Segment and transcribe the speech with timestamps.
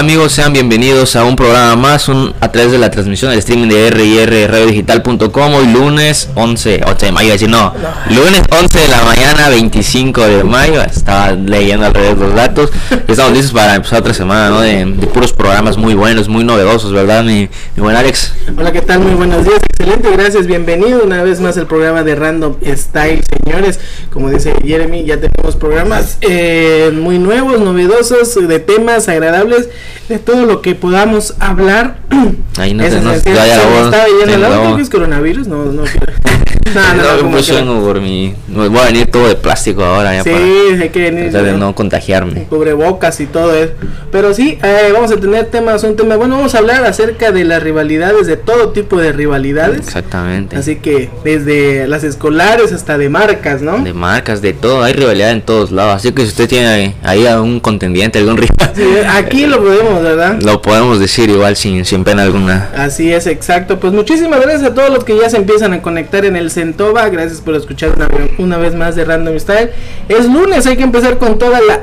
[0.00, 0.32] amigos?
[0.32, 3.90] Sean bienvenidos a un programa más un, a través de la transmisión del streaming de
[3.90, 7.74] RIR radiodigital.com hoy lunes 11, 8 de mayo, decir no,
[8.08, 12.70] lunes 11 de la mañana 25 de mayo, estaba leyendo alrededor los datos,
[13.06, 14.62] estamos listos para empezar otra semana ¿no?
[14.62, 18.32] de, de puros programas muy buenos, muy novedosos, ¿verdad mi, mi buen Alex?
[18.56, 19.00] Hola, ¿qué tal?
[19.00, 23.78] Muy buenos días, excelente, gracias, bienvenido una vez más al programa de Random Style, señores,
[24.10, 29.68] como dice Jeremy, ya tenemos programas eh, muy nuevos, novedosos, de temas agradables,
[30.08, 31.98] de todo lo que podamos hablar.
[32.58, 38.00] Ahí no se estaba yendo que es coronavirus, no, no, no, no, no, vengo por
[38.00, 41.32] mi, voy a venir todo de plástico ahora ya Sí, para hay que venir.
[41.32, 41.74] de ¿no?
[41.74, 42.44] contagiarme.
[42.44, 43.72] cubrebocas y todo eso.
[44.12, 47.44] Pero sí, eh, vamos a tener temas, un tema, bueno, vamos a hablar acerca de
[47.44, 49.78] las rivalidades, de todo tipo de rivalidades.
[49.80, 50.56] Exactamente.
[50.56, 53.78] Así que desde las escolares hasta de marcas, ¿no?
[53.78, 55.94] De marcas, de todo, hay rivalidad en todos lados.
[55.96, 60.38] Así que si usted tiene ahí algún contendiente, algún rival, Sí, aquí lo podemos, ¿verdad?
[60.40, 62.70] lo podemos decir igual sin, sin pena alguna.
[62.76, 63.78] Así es, exacto.
[63.80, 67.08] Pues muchísimas gracias a todos los que ya se empiezan a conectar en el Centova.
[67.08, 68.08] Gracias por escuchar una,
[68.38, 69.70] una vez más de Random Style.
[70.08, 71.80] Es lunes, hay que empezar con toda la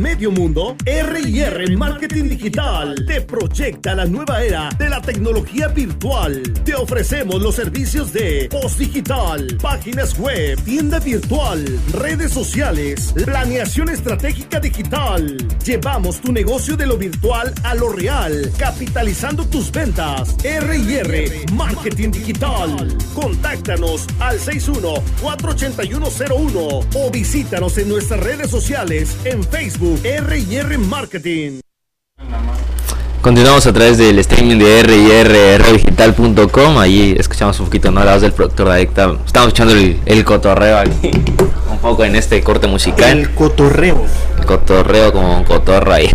[0.00, 0.74] Medio mundo?
[0.86, 3.04] R&R Marketing Digital
[3.40, 6.42] proyecta la nueva era de la tecnología virtual.
[6.62, 14.60] Te ofrecemos los servicios de post digital, páginas web, tienda virtual, redes sociales, planeación estratégica
[14.60, 15.38] digital.
[15.64, 20.36] Llevamos tu negocio de lo virtual a lo real, capitalizando tus ventas.
[20.44, 22.94] R&R Marketing Digital.
[23.14, 26.60] Contáctanos al 61 48101
[26.94, 31.60] o visítanos en nuestras redes sociales en Facebook R&R Marketing.
[33.20, 34.82] Continuamos a través del streaming de
[35.58, 36.78] rrdigital.com.
[36.78, 38.02] Allí escuchamos un poquito ¿no?
[38.02, 39.12] la voz del productor de Adicta.
[39.26, 41.10] Estamos escuchando el, el cotorreo aquí,
[41.70, 43.18] un poco en este corte musical.
[43.18, 44.06] El cotorreo.
[44.38, 46.10] El cotorreo como un cotorro ahí.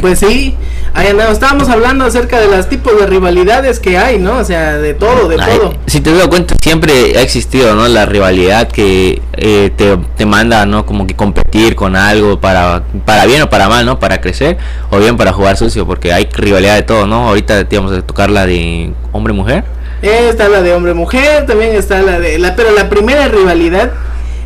[0.00, 0.54] Pues sí,
[0.94, 1.34] ahí andamos.
[1.34, 4.38] Estábamos hablando acerca de los tipos de rivalidades que hay, ¿no?
[4.38, 5.74] O sea, de todo, de Ay, todo.
[5.86, 7.88] Si te das cuenta, siempre ha existido, ¿no?
[7.88, 10.86] La rivalidad que eh, te, te manda, ¿no?
[10.86, 13.98] Como que competir con algo para, para bien o para mal, ¿no?
[13.98, 14.58] Para crecer
[14.90, 17.28] o bien para jugar sucio, porque hay rivalidad de todo, ¿no?
[17.28, 19.64] Ahorita íbamos a tocar la de hombre-mujer.
[20.02, 22.38] Está la de hombre-mujer, también está la de...
[22.38, 23.90] La, pero la primera rivalidad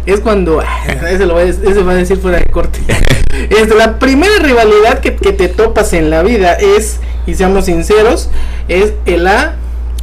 [0.07, 0.63] es cuando...
[1.09, 2.81] Ese lo voy a, ese va a decir fuera de corte.
[3.33, 8.29] Este, la primera rivalidad que, que te topas en la vida es, y seamos sinceros,
[8.69, 9.55] es el A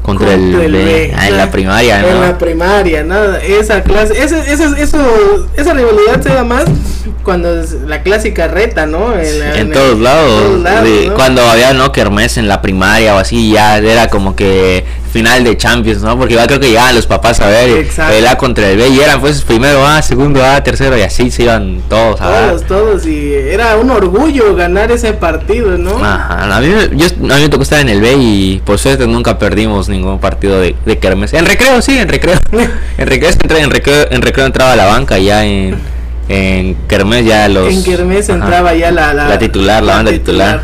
[0.02, 1.14] Contra, el, B.
[1.16, 2.22] Ah, en la primaria, En ¿no?
[2.22, 3.36] la primaria, ¿no?
[3.36, 6.66] Esa clase, ese, ese, eso, esa rivalidad se da más
[7.24, 9.14] cuando es la clásica reta, ¿no?
[9.14, 11.14] En, la- en en- todos en lados, todos lados, de- ¿no?
[11.14, 15.58] cuando había no kermés en la primaria o así ya era como que final de
[15.58, 18.14] Champions no porque igual creo que llegaban los papás a ver Exacto.
[18.16, 21.32] el A contra el B y eran pues primero A segundo A tercero y así
[21.32, 25.98] se iban todos a Todos, todos, y era un orgullo ganar ese partido, ¿no?
[26.04, 28.78] Ajá, a mí, me- yo, a mí me tocó estar en el B y por
[28.78, 31.34] suerte nunca perdimos ningún partido de, de kermés.
[31.34, 32.38] En recreo, sí, en recreo.
[32.98, 35.76] en recreo, entré- en recreo, en recreo entraba a la banca ya en,
[36.28, 37.74] en kermés ya los...
[37.74, 38.40] en Kermés ajá.
[38.44, 40.62] entraba ya la, la, La titular, la banda titular.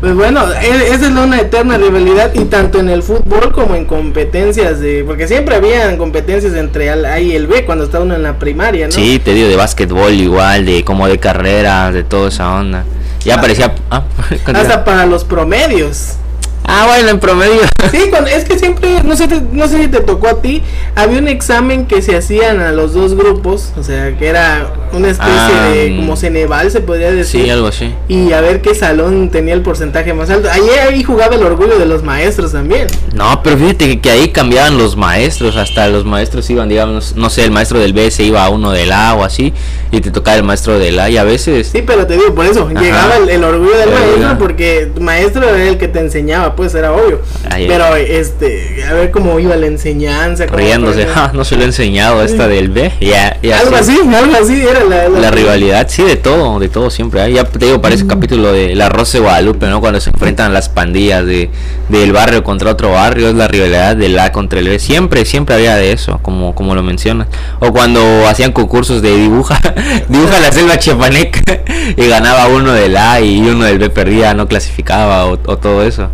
[0.00, 3.84] Pues bueno, e- esa es una eterna rivalidad y tanto en el fútbol como en
[3.84, 5.02] competencias de...
[5.04, 8.38] Porque siempre habían competencias entre el A y el B cuando está uno en la
[8.38, 8.92] primaria, ¿no?
[8.92, 12.84] Sí, te digo, de básquetbol igual, de como de carrera, de toda esa onda.
[13.24, 13.40] Ya Ah.
[13.40, 13.74] parecía...
[13.90, 14.04] Ah.
[14.54, 16.12] Hasta para los promedios.
[16.64, 17.60] Ah, bueno, en promedio.
[17.90, 20.62] Sí, cuando- es que siempre, no sé, no sé si te tocó a ti,
[20.94, 25.10] había un examen que se hacían a los dos grupos, o sea, que era una
[25.10, 25.96] especie Ah, de mm.
[25.96, 27.42] como Ceneval, se podría decir.
[27.44, 27.92] sí, algo así.
[28.08, 30.48] Y a ver qué salón tenía el porcentaje más alto.
[30.50, 32.86] Ahí, ahí jugaba el orgullo de los maestros también.
[33.14, 37.44] No, pero fíjate que, ahí cambiaban los maestros, hasta los maestros iban, digamos, no sé,
[37.44, 39.52] el maestro del B se iba a uno del A o así,
[39.90, 41.68] y te tocaba el maestro del A, y a veces...
[41.68, 42.80] Sí, pero te digo, por eso, Ajá.
[42.80, 44.38] llegaba el, el orgullo del El maestro orgullo.
[44.38, 47.20] porque tu maestro era el que te enseñaba, pues era obvio.
[47.48, 50.46] Pero este, a ver cómo iba la enseñanza.
[50.46, 54.34] riéndose, "Ja, no se lo he enseñado esta del B, ya, ya algo así, algo
[54.42, 57.34] así era la, La rivalidad, sí, de todo, de todo siempre hay.
[57.34, 59.80] Ya te digo, parece capítulo de La Rosa de Guadalupe, ¿no?
[59.80, 61.50] Cuando se enfrentan las pandillas de
[61.88, 64.78] del barrio contra otro barrio, es la rivalidad del A contra el B.
[64.78, 67.28] Siempre, siempre había de eso, como como lo mencionas.
[67.60, 69.60] O cuando hacían concursos de dibuja,
[70.08, 71.40] dibuja la selva chiapaneca
[71.96, 75.82] y ganaba uno del A y uno del B perdía, no clasificaba o, o todo
[75.82, 76.08] eso.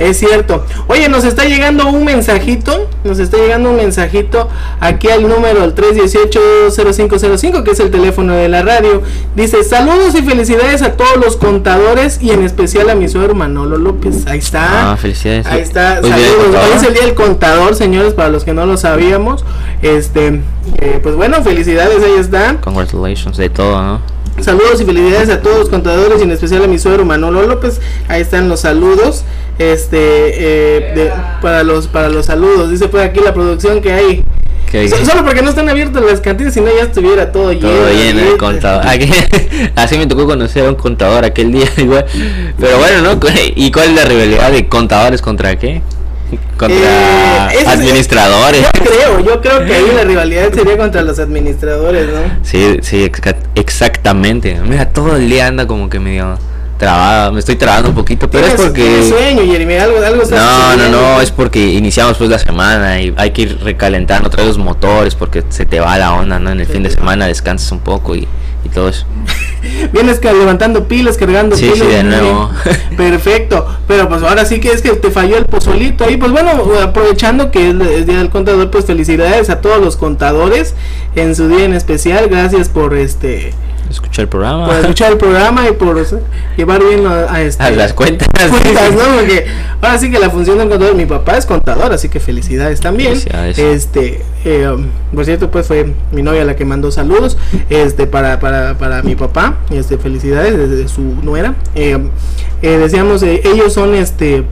[0.00, 0.64] Es cierto.
[0.88, 2.88] Oye, nos está llegando un mensajito.
[3.04, 4.48] Nos está llegando un mensajito
[4.80, 9.02] aquí al número el 318-0505, que es el teléfono de la radio.
[9.36, 13.76] Dice: Saludos y felicidades a todos los contadores y en especial a mi suegro Manolo
[13.76, 14.26] López.
[14.26, 14.92] Ahí está.
[14.92, 15.46] Ah, felicidades.
[15.46, 16.00] Ahí está.
[16.02, 16.10] Hoy.
[16.10, 19.44] Hoy es el día del contador, señores, para los que no lo sabíamos.
[19.82, 20.40] Este,
[20.78, 22.58] eh, pues bueno, felicidades, ahí está.
[22.62, 24.00] Congratulations, de todo, ¿no?
[24.40, 27.80] Saludos y felicidades a todos los contadores y en especial a mi suegro Manolo López.
[28.08, 29.24] Ahí están los saludos.
[29.58, 32.70] Este eh, de- para los para los saludos.
[32.70, 34.24] Dice por aquí la producción que hay.
[34.88, 37.68] So- Solo porque no están abiertas las cantinas, si no ya estuviera todo lleno.
[37.68, 38.36] Todo lleno de ¿sí?
[38.38, 38.86] contador.
[38.86, 39.10] Aquí-
[39.76, 42.06] Así me tocó conocer a un contador aquel día igual.
[42.58, 43.20] Pero bueno, ¿no?
[43.56, 45.82] ¿Y cuál es la rivalidad de contadores contra qué?
[46.56, 48.62] Contra Eh, es- administradores.
[48.62, 52.20] Yo creo, yo creo que ahí la rivalidad sería contra los administradores, ¿no?
[52.42, 54.58] Sí, sí, exa- exactamente.
[54.66, 56.38] Mira, todo el día anda como que medio
[56.78, 57.32] trabado.
[57.32, 59.06] Me estoy trabando un poquito, pero es porque...
[59.08, 63.32] sueño, Jeremy, algo, algo No, no, no, es porque iniciamos pues la semana y hay
[63.32, 66.50] que ir recalentando otra vez los motores porque se te va la onda, ¿no?
[66.50, 68.26] En el fin de semana descansas un poco y,
[68.64, 69.04] y todo eso.
[69.92, 71.78] Vienes levantando pilas, cargando Sí, pilas.
[71.88, 72.50] sí, de nuevo.
[72.96, 73.66] Perfecto.
[73.86, 76.16] Pero pues ahora sí que es que te falló el pozolito ahí.
[76.16, 76.50] Pues bueno,
[76.82, 80.74] aprovechando que es día del contador, pues felicidades a todos los contadores
[81.14, 82.28] en su día en especial.
[82.28, 83.52] Gracias por este
[83.90, 84.66] escuchar el programa.
[84.66, 86.18] por escuchar el programa y por o sea,
[86.56, 88.28] llevar bien a, a este, A las cuentas.
[88.50, 89.16] cuentas, ¿no?
[89.16, 89.46] Porque
[89.82, 93.10] ahora sí que la función del contador, mi papá es contador, así que felicidades también.
[93.10, 93.58] Felicidades.
[93.58, 94.68] Este, eh,
[95.14, 97.36] por cierto, pues fue mi novia la que mandó saludos,
[97.68, 101.54] este, para, para, para mi papá, este, felicidades desde su nuera.
[101.74, 101.98] Eh,
[102.62, 104.44] eh, decíamos, eh, ellos son, este,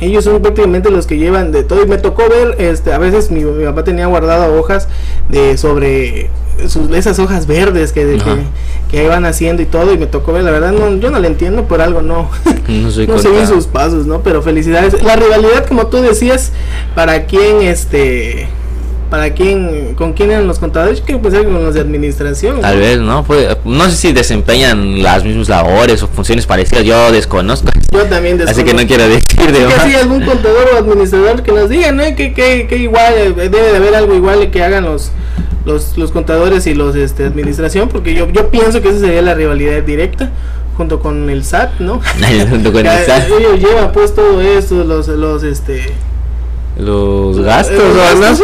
[0.00, 1.82] ellos son prácticamente los que llevan de todo.
[1.82, 4.88] Y me tocó ver este a veces mi, mi papá tenía guardado hojas
[5.28, 6.28] de sobre
[6.66, 8.42] sus, esas hojas verdes que, que,
[8.90, 11.28] que iban haciendo y todo y me tocó ver la verdad no yo no le
[11.28, 12.30] entiendo por algo no.
[12.68, 15.02] No soy no seguí sus pasos no pero felicidades.
[15.02, 16.52] La rivalidad como tú decías
[16.94, 18.48] para quién este
[19.12, 22.62] para quién con quién eran los contadores yo quiero pensar que con los de administración
[22.62, 23.22] Tal vez, ¿no?
[23.24, 26.82] Puede- no sé si desempeñan las mismas labores o funciones parecidas.
[26.86, 27.68] Yo desconozco.
[27.92, 28.80] yo también Así que desconozco.
[28.80, 32.04] no quiero decir de que si algún contador o administrador que nos diga, ¿no?
[32.16, 35.12] Que, que, que igual, eh, debe de haber algo igual que hagan los,
[35.66, 39.34] los, los contadores y los este, administración, porque yo, yo pienso que esa sería la
[39.34, 40.30] rivalidad directa
[40.78, 42.00] junto con el SAT, ¿no?
[42.48, 43.24] Junto con el SAT.
[43.28, 45.82] Ellos llevan pues todo esto, los, los este
[46.78, 48.40] Los gastos, los los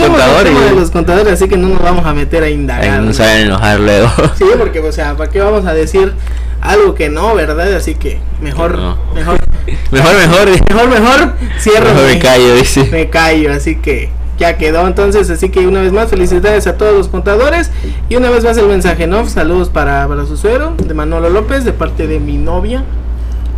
[0.00, 0.54] contadores.
[0.60, 3.00] de los contadores, así que no nos vamos a meter a indagar.
[3.00, 3.12] no ¿no?
[3.14, 4.08] se van a enojar luego.
[4.36, 6.12] Sí, porque o sea, ¿para qué vamos a decir
[6.60, 7.72] algo que no, verdad?
[7.74, 8.98] Así que mejor, No.
[9.14, 9.38] mejor,
[9.90, 10.48] Mejor, mejor.
[10.68, 11.86] mejor, mejor, cierro.
[11.86, 12.88] Mejor me callo, dice.
[12.90, 16.94] me callo, así que ya quedó entonces, así que una vez más felicidades a todos
[16.96, 17.70] los contadores
[18.08, 19.26] y una vez más el mensaje, ¿no?
[19.26, 22.84] Saludos para, para su suegro, de Manolo López, de parte de mi novia.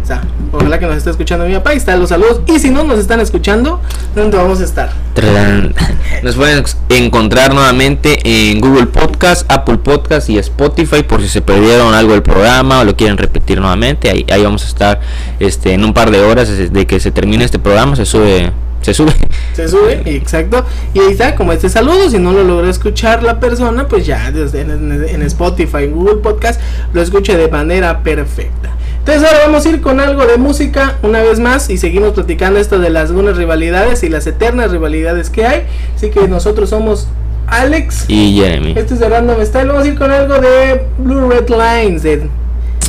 [0.03, 0.21] O sea,
[0.53, 2.41] ojalá que nos esté escuchando mi papá, ahí están los saludos.
[2.47, 3.81] Y si no nos están escuchando,
[4.17, 4.91] ¿dónde vamos a estar?
[6.23, 11.95] Nos pueden encontrar nuevamente en Google Podcast, Apple Podcast y Spotify por si se perdieron
[11.95, 14.09] algo del programa o lo quieren repetir nuevamente.
[14.11, 15.01] Ahí, ahí vamos a estar
[15.41, 17.97] este, en un par de horas de que se termine este programa.
[17.97, 18.53] Se sube.
[18.81, 19.13] Se sube.
[19.55, 20.65] Se sube, exacto.
[20.95, 24.31] Y ahí está, como este saludo, si no lo logró escuchar la persona, pues ya
[24.33, 26.59] desde en- en Spotify, en Google Podcast,
[26.95, 28.71] lo escuche de manera perfecta.
[29.05, 32.61] Entonces ahora vamos a ir con algo de música una vez más y seguimos platicando
[32.61, 35.65] esto de las algunas rivalidades y las eternas rivalidades que hay.
[35.97, 37.09] Así que nosotros somos
[37.49, 38.05] Alex.
[38.07, 38.75] Y Jeremy.
[38.77, 39.67] Este es de Random Style.
[39.67, 42.05] Vamos a ir con algo de Blue Red Lines.
[42.05, 42.29] De,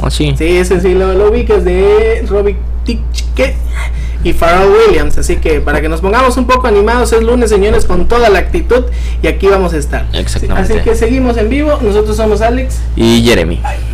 [0.05, 0.34] Oh, sí.
[0.38, 3.55] sí, ese sí lo, lo vi que es de Robbie Tichke
[4.24, 5.17] y Pharrell Williams.
[5.17, 8.39] Así que para que nos pongamos un poco animados, es lunes, señores, con toda la
[8.39, 8.84] actitud.
[9.22, 10.05] Y aquí vamos a estar.
[10.13, 10.74] Exactamente.
[10.74, 11.79] Así que seguimos en vivo.
[11.82, 12.79] Nosotros somos Alex.
[12.96, 13.55] Y Jeremy.
[13.55, 13.93] If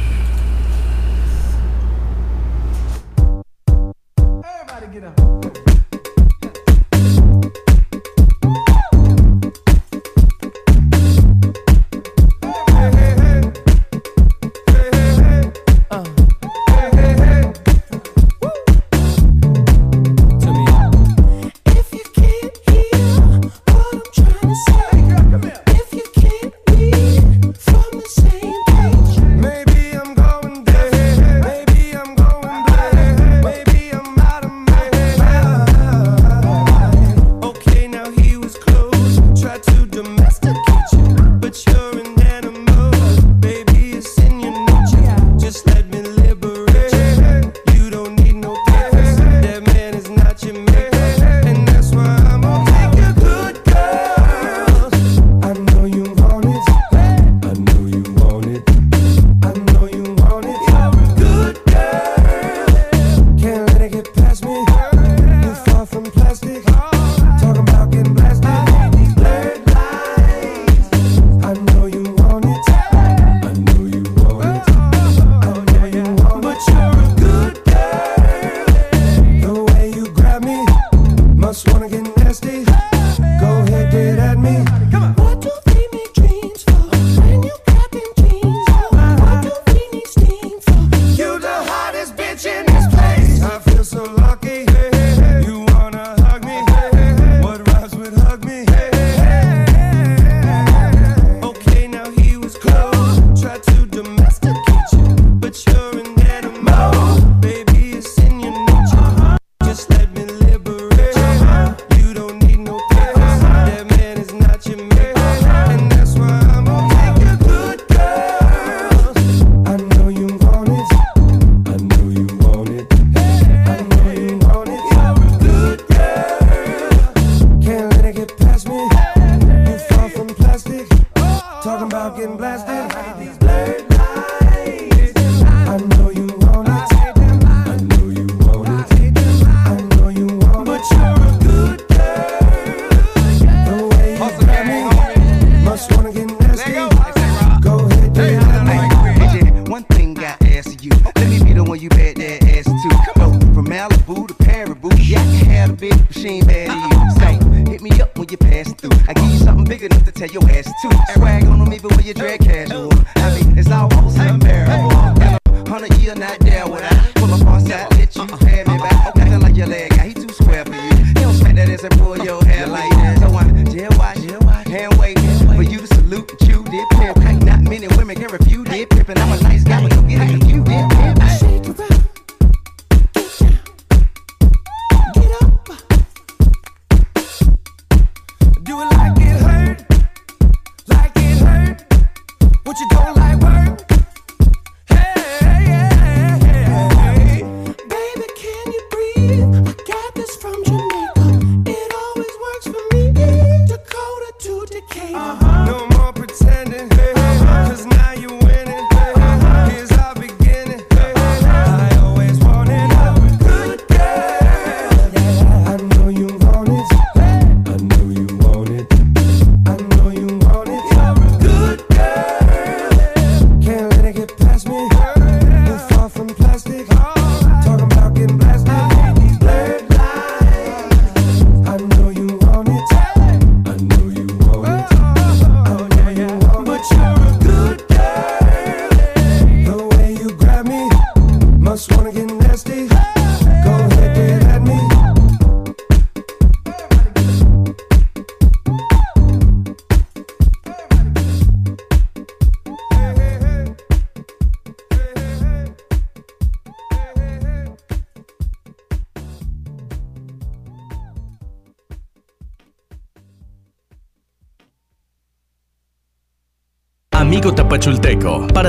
[192.70, 193.29] What you don't like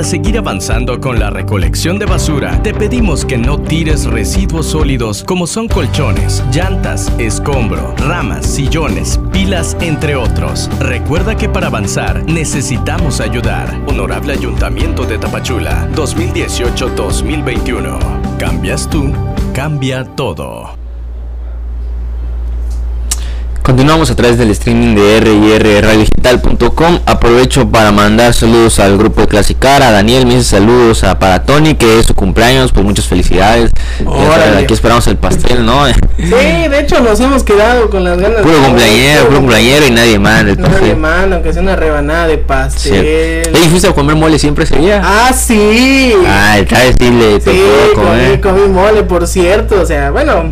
[0.01, 5.23] para seguir avanzando con la recolección de basura, te pedimos que no tires residuos sólidos
[5.23, 10.71] como son colchones, llantas, escombro, ramas, sillones, pilas, entre otros.
[10.81, 13.79] Recuerda que para avanzar necesitamos ayudar.
[13.89, 18.39] Honorable Ayuntamiento de Tapachula, 2018-2021.
[18.39, 19.13] Cambias tú,
[19.53, 20.80] cambia todo.
[23.71, 26.99] Continuamos a través del streaming de R Radiodigital.com.
[27.07, 31.45] Aprovecho para mandar saludos al grupo de Clasicar, a Daniel, me dice saludos a para
[31.45, 33.71] Tony, que es su cumpleaños, pues muchas felicidades.
[34.05, 34.65] Órale.
[34.65, 35.87] Aquí esperamos el pastel, ¿no?
[35.87, 40.19] Sí, de hecho nos hemos quedado con las ganas Puro cumpleañero, puro cumpleañero y nadie
[40.19, 40.41] más.
[40.41, 40.97] el Nadie pastel.
[40.97, 42.43] mano, aunque sea una rebanada de Sí.
[42.45, 43.47] pastel.
[43.71, 45.01] ¿fuiste a comer mole siempre ese día?
[45.05, 46.13] Ah, sí.
[46.27, 47.63] Ah, esta vez sí le tocó Sí,
[47.95, 48.41] comí, comer.
[48.41, 49.81] comí mole, por cierto.
[49.81, 50.51] O sea, bueno,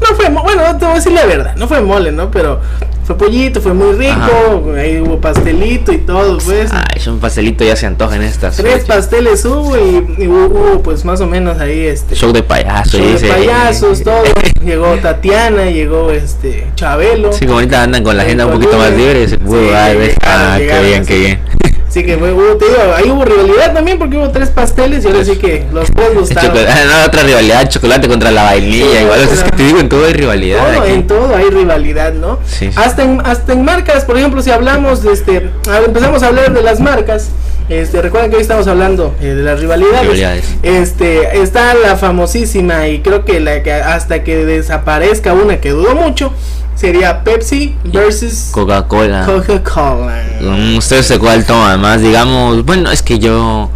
[0.00, 2.30] no fue, bueno, te voy a decir la verdad, no fue mole, ¿no?
[2.30, 2.60] Pero
[3.04, 6.70] fue pollito, fue muy rico, ahí hubo pastelito y todo, pues.
[6.72, 8.56] Ay, un pastelito ya se antoja en estas.
[8.56, 8.86] Tres fechas.
[8.88, 13.18] pasteles hubo y, y hubo, pues más o menos ahí este Show de payaso, show
[13.18, 14.22] de payasos, todo.
[14.64, 17.32] llegó Tatiana, llegó este Chabelo.
[17.32, 19.96] Sí, como ahorita andan con la agenda un poquito más libre, se pudo Sí, dar,
[19.96, 20.14] ¿ves?
[20.16, 21.40] llegaron, Ah, qué bien, qué bien.
[21.90, 25.08] Así que fue, hubo, te digo, ahí hubo rivalidad también porque hubo tres pasteles y
[25.08, 26.56] ahora sí que los El gustaron.
[26.68, 29.62] ah, no, otra rivalidad, chocolate contra la vainilla, Sí, igual, o sea, es que te
[29.64, 30.72] digo, en todo hay rivalidad.
[30.72, 32.38] Todo, en todo hay rivalidad, ¿no?
[32.46, 32.72] Sí, sí.
[32.76, 35.50] Hasta en, hasta en marcas, por ejemplo, si hablamos de este,
[35.84, 37.30] empezamos a hablar de las marcas.
[37.68, 40.02] Este, recuerden que hoy estamos hablando eh, de las rivalidades.
[40.02, 40.44] Rivalidades.
[40.62, 45.96] Este, está la famosísima y creo que la que hasta que desaparezca una que dudo
[45.96, 46.32] mucho
[46.80, 49.26] sería Pepsi versus Coca-Cola.
[49.26, 50.22] Coca-Cola.
[50.40, 53.68] Mm, Ustedes se cuál toma más, digamos, bueno, es que yo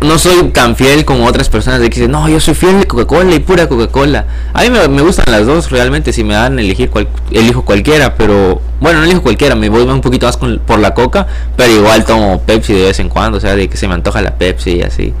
[0.00, 2.86] no soy tan fiel como otras personas de que dicen, no, yo soy fiel de
[2.86, 4.26] Coca-Cola y pura Coca-Cola.
[4.52, 7.64] A mí me, me gustan las dos, realmente, si me dan a elegir, cual, elijo
[7.64, 11.26] cualquiera, pero bueno, no elijo cualquiera, me voy un poquito más con- por la Coca,
[11.56, 14.22] pero igual tomo Pepsi de vez en cuando, o sea, de que se me antoja
[14.22, 15.12] la Pepsi y así.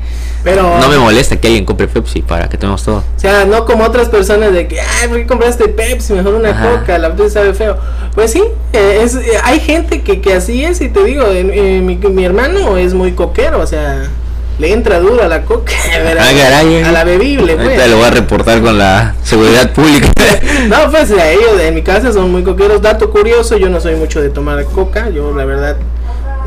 [0.48, 2.98] Pero No me molesta que alguien compre Pepsi para que tomemos todo.
[2.98, 6.14] O sea, no como otras personas de que, ay, ¿por qué compraste Pepsi?
[6.14, 6.80] Mejor una Ajá.
[6.80, 7.76] Coca, la Pepsi sabe feo.
[8.14, 11.40] Pues sí, eh, es, eh, hay gente que, que así es y te digo, eh,
[11.52, 14.08] eh, mi, mi hermano es muy coquero, o sea,
[14.58, 16.26] le entra duro a la Coca, ¿verdad?
[16.28, 16.82] Ah, caray.
[16.82, 17.66] a la bebible, pues.
[17.66, 20.08] Ahorita lo voy a reportar con la seguridad pública.
[20.68, 22.82] No, pues ellos en mi casa son muy coqueros.
[22.82, 25.76] Dato curioso, yo no soy mucho de tomar coca, yo la verdad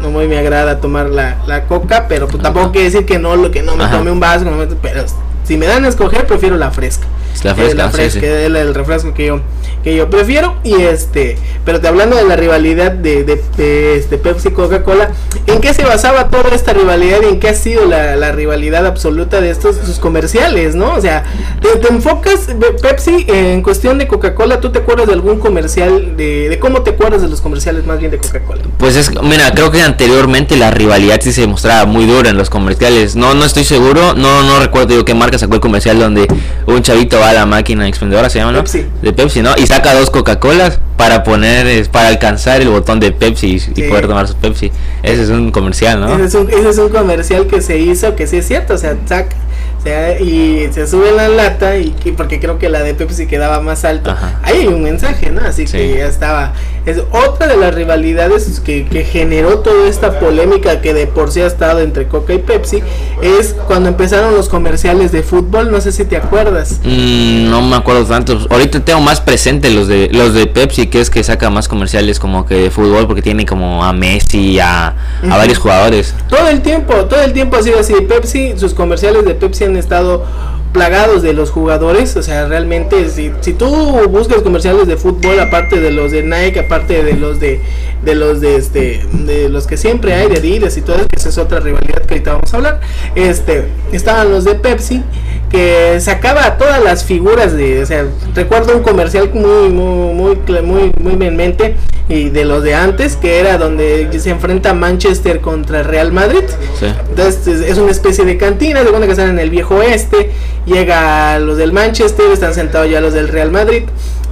[0.02, 3.36] no muy me agrada tomar la, la coca, pero pues tampoco quiere decir que no
[3.36, 3.98] lo que no me Ajá.
[3.98, 5.04] tome un vaso, no me- pero
[5.44, 7.06] si me dan a escoger prefiero la fresca.
[7.44, 8.26] La fresca, la sí, fresca, sí.
[8.26, 9.42] es el, el refresco que yo
[9.84, 14.18] que yo prefiero y este, pero te hablando de la rivalidad de, de, de, este
[14.18, 15.12] Pepsi Coca-Cola,
[15.48, 18.86] ¿en qué se basaba toda esta rivalidad y en qué ha sido la, la rivalidad
[18.86, 20.94] absoluta de estos sus comerciales, ¿no?
[20.94, 21.24] O sea,
[21.62, 22.48] te, te enfocas
[22.82, 26.92] Pepsi en cuestión de Coca-Cola, ¿tú te acuerdas de algún comercial de, de cómo te
[26.92, 28.62] acuerdas de los comerciales más bien de Coca-Cola?
[28.78, 32.50] Pues es, mira, creo que anteriormente la rivalidad sí se mostraba muy dura en los
[32.50, 33.16] comerciales.
[33.16, 36.28] No, no estoy seguro, no, no recuerdo yo qué marca sacó el comercial donde
[36.68, 38.60] un chavito va a la máquina expendedora, se llama, ¿no?
[38.60, 38.86] Pepsi.
[39.02, 39.52] De Pepsi, ¿no?
[39.58, 44.28] y saca dos Coca-Colas para poner, para alcanzar el botón de Pepsi y, poder tomar
[44.28, 44.72] su Pepsi.
[45.04, 46.14] Ese es un comercial, ¿no?
[46.16, 48.78] Ese, es un, ese es un comercial que se hizo, que sí es cierto, o
[48.78, 49.36] sea, saca,
[49.80, 53.26] o sea, y se sube la lata, y, y porque creo que la de Pepsi
[53.26, 54.12] quedaba más alto.
[54.12, 54.40] Ajá.
[54.44, 55.42] Ahí hay un mensaje, ¿no?
[55.42, 55.78] Así Sí.
[55.78, 56.54] que ya estaba.
[56.86, 61.42] Es otra de las rivalidades que, que generó toda esta polémica que de por sí
[61.42, 62.82] ha estado entre Coca y Pepsi,
[63.22, 66.80] es cuando empezaron los comerciales de fútbol, no sé si te acuerdas.
[66.84, 68.40] Mm, no me acuerdo tanto.
[68.50, 72.20] Ahorita tengo más presente los de los de Pepsi, que es que saca más comerciales
[72.20, 76.16] como que de fútbol, porque tiene como a Messi, a, a varios jugadores.
[76.30, 77.94] Todo el tiempo, todo el tiempo ha sido así.
[78.08, 80.26] Pepsi, sus comerciales de Pepsi han estado
[80.72, 82.16] plagados de los jugadores.
[82.16, 83.68] O sea, realmente, si, si tú
[84.10, 87.62] buscas comerciales de fútbol, aparte de los de Nike, aparte de los de,
[88.04, 91.30] de los de este, de los que siempre hay, de Adidas y todo eso, esa
[91.30, 92.82] es otra rivalidad que ahorita vamos a hablar.
[93.16, 95.04] Este, estaban los de Pepsi
[95.52, 100.62] que sacaba a todas las figuras de, o sea, recuerdo un comercial muy, muy, muy,
[100.62, 101.76] muy, muy en mente
[102.08, 106.44] y de los de antes, que era donde se enfrenta Manchester contra Real Madrid.
[106.80, 106.88] Sí.
[107.10, 110.32] Entonces es, una especie de cantina, de cuenta que están en el viejo oeste,
[110.66, 113.84] llega los del Manchester, están sentados ya los del Real Madrid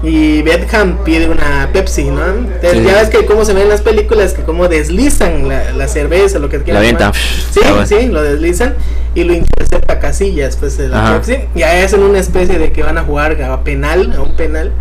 [0.01, 2.25] y Beckham pide una Pepsi, ¿no?
[2.25, 2.83] Entonces, Sí.
[2.85, 6.39] ya ves que cómo se ven en las películas, que como deslizan la, la cerveza,
[6.39, 7.12] lo que quieran avientan.
[7.12, 7.27] tomar.
[7.51, 7.85] Sí, Ah, bueno.
[7.85, 8.75] sí, lo deslizan
[9.15, 11.13] y lo intercepta Casillas, pues de la Ajá.
[11.15, 11.39] Pepsi.
[11.55, 14.71] Ya hacen una especie de que van a jugar a penal, a un penal,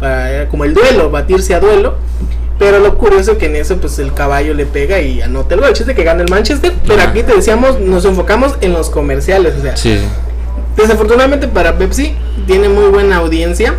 [0.00, 1.96] para, como el duelo, batirse a duelo.
[2.58, 5.68] Pero lo curioso que en eso pues el caballo le pega y anota el gol.
[5.70, 6.72] El chiste que gana el Manchester.
[6.86, 7.10] Pero Ajá.
[7.10, 9.54] aquí te decíamos, nos enfocamos en los comerciales.
[9.56, 9.98] O sea, sí.
[10.76, 12.14] desafortunadamente para Pepsi
[12.46, 13.74] tiene muy buena audiencia.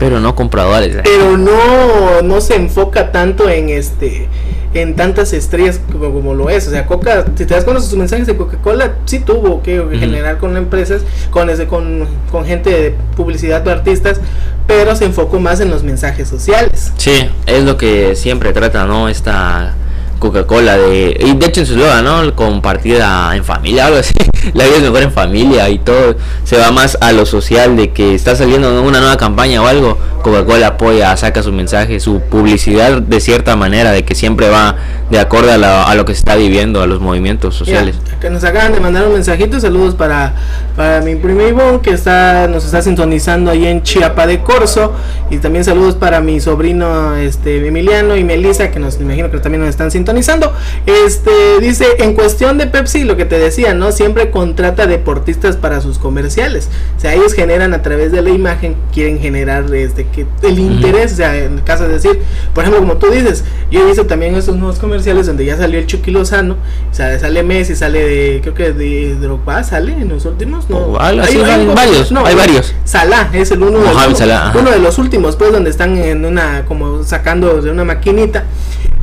[0.00, 0.96] Pero no compradores.
[0.96, 1.02] eh.
[1.04, 4.28] Pero no, no se enfoca tanto en este
[4.72, 6.66] en tantas estrellas como, como lo es.
[6.68, 10.38] O sea, Coca, si te das cuenta sus mensajes de Coca-Cola, sí tuvo que generar
[10.38, 14.20] con empresas, con, ese, con, con gente de publicidad de artistas,
[14.66, 16.92] pero se enfocó más en los mensajes sociales.
[16.96, 19.08] Sí, es lo que siempre trata, ¿no?
[19.08, 19.74] Esta
[20.20, 21.16] Coca-Cola de...
[21.18, 22.36] Y de hecho en su eslogan, ¿no?
[22.36, 24.14] Compartida en familia, algo así.
[24.54, 26.14] La vida es mejor en familia y todo.
[26.44, 29.98] Se va más a lo social de que está saliendo una nueva campaña o algo.
[30.20, 34.76] Coca-Cola apoya, saca su mensaje, su publicidad de cierta manera, de que siempre va
[35.10, 37.96] de acorde a, la- a lo que se está viviendo, a los movimientos sociales.
[38.20, 40.34] Que nos acaban de mandar un mensajito, saludos para,
[40.76, 44.92] para mi primo Ivonne que está, nos está sintonizando ahí en Chiapa de Corzo
[45.30, 49.60] y también saludos para mi sobrino este Emiliano y Melissa que nos imagino que también
[49.62, 50.52] nos están sintonizando.
[50.86, 51.30] Este
[51.60, 53.92] dice, en cuestión de Pepsi, lo que te decía, ¿no?
[53.92, 56.68] Siempre contrata deportistas para sus comerciales.
[56.96, 61.12] O sea, ellos generan a través de la imagen, quieren generar este que el interés,
[61.12, 62.20] o sea, en el caso de decir,
[62.54, 65.78] por ejemplo, como tú dices, yo he visto también esos nuevos comerciales donde ya salió
[65.78, 66.54] el Chucky Lozano,
[66.90, 70.76] o sea, sale Messi, sale de, creo que de Drogba, sale en los últimos, no.
[70.78, 72.74] O algo así, Hay- hay hay un- varios, hay varios.
[72.84, 76.24] Salah es el uno de, los, Salah, uno de los últimos, pues, donde están en
[76.24, 78.44] una, como sacando de una maquinita.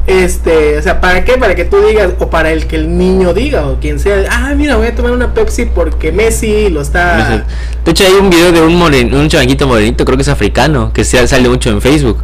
[0.07, 1.33] Este, o sea, ¿para qué?
[1.33, 4.53] Para que tú digas, o para el que el niño diga, o quien sea, ah,
[4.55, 7.45] mira, voy a tomar una Pepsi porque Messi lo está.
[7.83, 9.27] De hecho hay un video de un moren, un
[9.67, 12.23] morenito, creo que es africano, que se sale mucho en Facebook.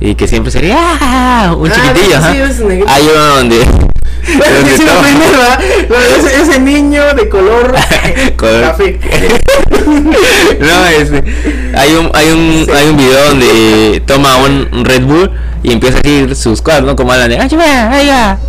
[0.00, 1.54] Y que siempre sería ¡ah!
[1.56, 2.20] un Ah, chiquitillo,
[2.52, 2.84] sí.
[2.86, 3.64] Hay uno donde,
[6.18, 7.74] Ese, ese niño de color
[8.36, 8.98] Color- café.
[10.60, 11.24] no, este,
[11.76, 15.30] hay un, hay un, hay un video donde toma un Red Bull
[15.62, 16.94] y empieza a decir sus cosas, ¿no?
[16.94, 17.36] Como hablan de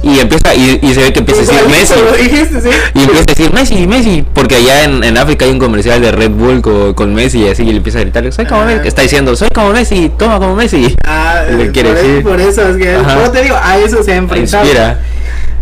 [0.03, 1.93] y empieza, y, y se ve que empieza a decir Messi.
[1.93, 2.69] lo dijiste, sí.
[2.93, 6.11] Y empieza a decir Messi, Messi, porque allá en, en África hay un comercial de
[6.11, 8.65] Red Bull con, con Messi y así, y le empieza a gritar, soy como Ah.
[8.65, 10.93] Messi, está diciendo, soy como Messi, toma como Messi.
[11.07, 12.23] Ah, Le eh, quiere por, decir.
[12.23, 14.65] por eso es que, como te digo, a eso se ha enfrentado.
[14.65, 14.99] Inspira.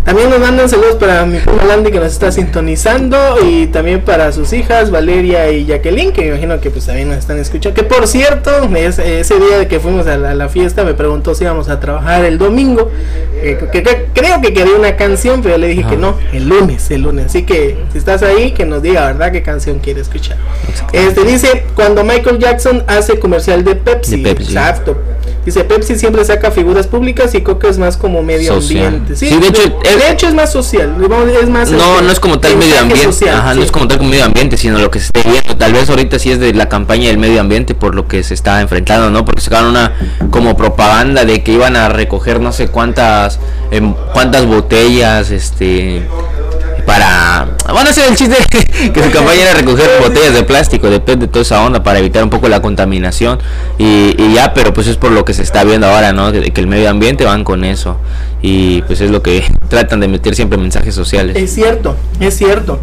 [0.05, 4.33] También nos mandan saludos para mi prima Landy que nos está sintonizando y también para
[4.33, 7.73] sus hijas Valeria y Jacqueline que me imagino que pues también nos están escuchando.
[7.73, 10.93] Que por cierto, es- ese día de que fuimos a la, a la fiesta me
[10.93, 12.91] preguntó si íbamos a trabajar el domingo.
[13.41, 16.47] eh, que, que- creo que quería una canción, pero yo le dije que no, el
[16.49, 17.27] lunes, el lunes.
[17.27, 19.31] Así que si estás ahí, que nos diga, ¿verdad?
[19.31, 20.37] ¿Qué canción quiere escuchar?
[20.91, 24.17] Este dice, cuando Michael Jackson hace comercial de Pepsi.
[24.21, 24.51] De Pepsi.
[24.53, 24.97] Exacto.
[25.45, 28.85] Dice, Pepsi siempre saca figuras públicas y Coca es más como medio Social.
[28.85, 29.15] ambiente.
[29.17, 30.95] Sí, de hecho, de, es- de hecho es más social.
[31.41, 33.65] Es más, No, este, no es como tal medio ambiente, social, ajá, no sí.
[33.65, 35.57] es como tal como medio ambiente, sino lo que se esté viendo.
[35.57, 38.33] Tal vez ahorita sí es de la campaña del medio ambiente por lo que se
[38.33, 39.25] está enfrentando, ¿no?
[39.25, 39.91] Porque sacaron una
[40.31, 43.39] como propaganda de que iban a recoger no sé cuántas
[43.71, 46.03] em, cuántas botellas, este
[46.85, 48.35] para bueno ese es el chiste
[48.93, 52.23] que su campaña era recoger botellas de plástico de de toda esa onda para evitar
[52.23, 53.39] un poco la contaminación.
[53.77, 56.51] Y, y ya pero pues es por lo que se está viendo ahora no de
[56.51, 57.97] que el medio ambiente van con eso.
[58.41, 61.35] Y pues es lo que tratan de meter siempre mensajes sociales.
[61.37, 62.79] Es cierto, es cierto.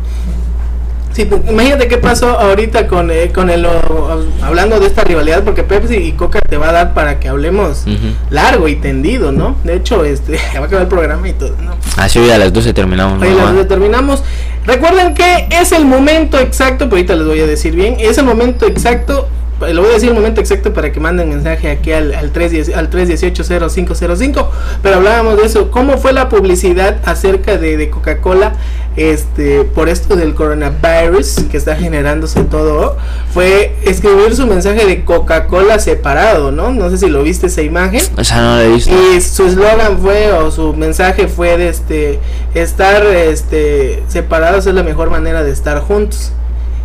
[1.13, 5.43] Sí, pues, imagínate qué pasó ahorita con, eh, con el, o- hablando de esta rivalidad,
[5.43, 7.85] porque Pepsi y Coca te va a dar para que hablemos
[8.31, 9.57] largo y tendido, ¿no?
[9.65, 11.75] De hecho, este, va a acabar el programa y todo, ¿no?
[11.97, 13.19] Así hoy a las 12 terminamos.
[13.19, 13.25] ¿no?
[13.47, 14.23] las determinamos.
[14.67, 18.25] Recuerden que es el momento exacto, pero ahorita les voy a decir bien, es el
[18.25, 19.29] momento exacto,
[19.61, 22.77] le voy a decir el momento exacto para que manden mensaje aquí al, al, 310
[22.79, 24.47] al 318-0505,
[24.83, 28.53] pero hablábamos de eso, cómo fue la publicidad acerca de, de Coca-Cola
[28.97, 32.97] este por esto del coronavirus que está generándose todo,
[33.33, 36.73] fue escribir su mensaje de Coca-Cola separado, ¿no?
[36.73, 38.03] No sé si lo viste esa imagen.
[38.17, 38.91] O sea, no lo he visto.
[38.93, 42.19] Y su eslogan fue, o su mensaje fue de este,
[42.55, 46.33] estar este, separados es la mejor manera de estar juntos.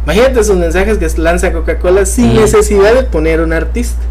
[0.06, 2.36] Imagínate sus mensajes que lanza Coca-Cola sin Mm.
[2.42, 4.02] necesidad de poner un artista.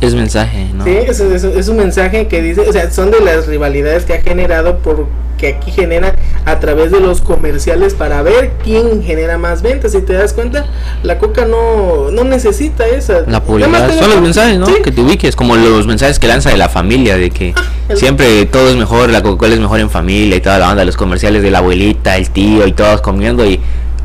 [0.00, 0.84] Es mensaje, ¿no?
[0.84, 4.14] Sí, es, es- es un mensaje que dice, o sea, son de las rivalidades que
[4.14, 5.06] ha generado por
[5.38, 6.14] que aquí genera
[6.44, 9.90] a través de los comerciales para ver quién genera más ventas.
[9.92, 10.64] Si te das cuenta,
[11.02, 13.22] la Coca no, no necesita esa.
[13.26, 13.98] La publicidad.
[13.98, 14.66] Son los mensajes, ¿no?
[14.66, 14.74] Sí.
[14.82, 17.52] Que te ubiques, como los mensajes que lanza de la familia, de que
[17.88, 20.84] el- siempre todo es mejor, la Coca-Cola es mejor en familia y toda la banda,
[20.84, 23.60] los comerciales de la abuelita, el tío y todos comiendo y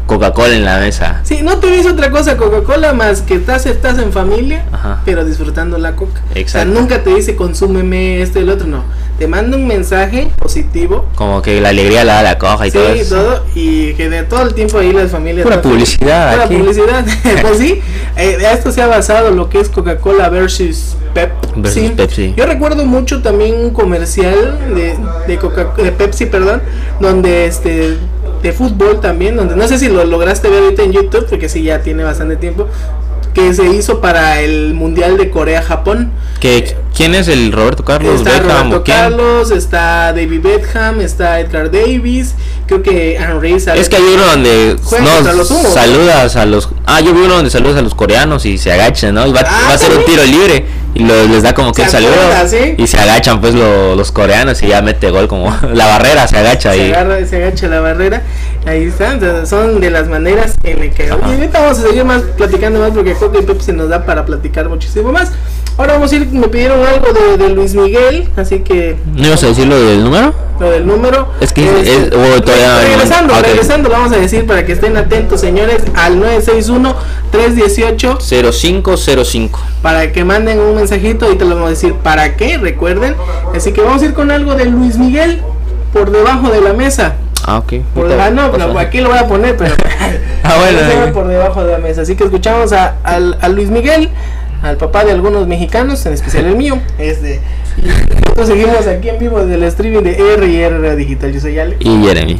[0.09, 1.21] Coca-Cola en la mesa.
[1.23, 5.01] Sí, no te dice otra cosa Coca-Cola más que estás, estás en familia, Ajá.
[5.05, 6.21] pero disfrutando la coca.
[6.33, 6.69] Exacto.
[6.69, 8.83] O sea, nunca te dice consúmeme esto y el otro, no.
[9.19, 11.05] Te manda un mensaje positivo.
[11.15, 13.15] Como que la alegría la da la coja y Sí, todo eso.
[13.15, 15.43] todo, y que de todo el tiempo ahí las familias.
[15.43, 16.55] Pura publicidad Pura aquí.
[16.55, 17.05] publicidad.
[17.41, 17.81] pues sí,
[18.17, 21.49] eh, a esto se ha basado lo que es Coca-Cola versus Pepsi.
[21.55, 22.33] Versus Pepsi.
[22.35, 26.61] Yo recuerdo mucho también un comercial de, de, Coca de Pepsi, perdón,
[26.99, 27.97] donde este
[28.41, 31.63] de fútbol también, donde no sé si lo lograste ver ahorita en YouTube, porque sí
[31.63, 32.67] ya tiene bastante tiempo,
[33.33, 36.11] que se hizo para el Mundial de Corea-Japón.
[36.39, 38.15] Que, ¿Quién es el Roberto Carlos?
[38.15, 38.83] Está Beckham Roberto?
[38.83, 42.33] Carlos, está David Beckham, está Edgar Davis,
[42.65, 43.53] creo que Henry.
[43.53, 47.77] Es que hay uno donde no, saludas a los ah yo vi uno donde saludas
[47.77, 50.23] a los coreanos y se agachan no y va, Ah, va a ser un tiro
[50.23, 50.65] libre
[50.99, 52.13] y lo- les da como que ¿Se el saludo
[52.47, 52.75] sí?
[52.77, 56.37] y se agachan pues lo- los coreanos y ya mete gol como la barrera se
[56.37, 58.21] agacha se y agarra, se agacha la barrera.
[58.69, 61.07] Ahí está, entonces, son de las maneras en las que.
[61.07, 64.25] Y ahorita vamos a seguir más platicando más porque Coca y Pepsi nos da para
[64.25, 65.31] platicar muchísimo más.
[65.77, 69.41] Ahora vamos a ir, me pidieron algo de, de Luis Miguel, así que no ibas
[69.43, 71.29] a decir lo del número lo del número.
[71.39, 75.39] Es que es- oh, todavía- regresando, regresando, lo vamos a decir para que estén atentos,
[75.39, 76.19] señores, al
[77.31, 82.57] 961-318 0505 para que manden un mensajito y te lo vamos a decir para qué,
[82.57, 83.15] recuerden.
[83.55, 85.41] Así que vamos a ir con algo de Luis Miguel
[85.93, 87.15] por debajo de la mesa.
[87.49, 89.73] Ah ok Por Ahorita debajo, no, pero aquí lo voy a poner, pero
[90.43, 91.11] Ah, bueno, eh.
[91.13, 92.01] por debajo de la mesa.
[92.01, 94.09] Así que escuchamos a, al- a Luis Miguel,
[94.63, 96.77] al papá de algunos mexicanos, en especial el mío.
[96.97, 97.39] Este,
[97.77, 97.87] y
[98.21, 101.31] nosotros seguimos aquí en vivo desde el streaming de R&R Digital.
[101.33, 101.77] Yo soy Ale.
[101.79, 102.39] y Jeremy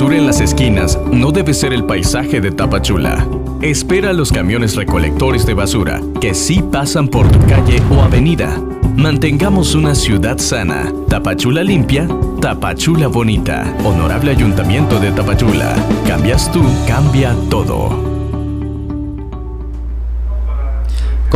[0.00, 3.26] en las esquinas no debe ser el paisaje de Tapachula.
[3.60, 8.62] Espera a los camiones recolectores de basura que sí pasan por tu calle o avenida.
[8.94, 10.92] Mantengamos una ciudad sana.
[11.08, 12.06] Tapachula limpia,
[12.40, 13.74] Tapachula bonita.
[13.84, 15.74] Honorable Ayuntamiento de Tapachula.
[16.06, 18.17] Cambias tú, cambia todo.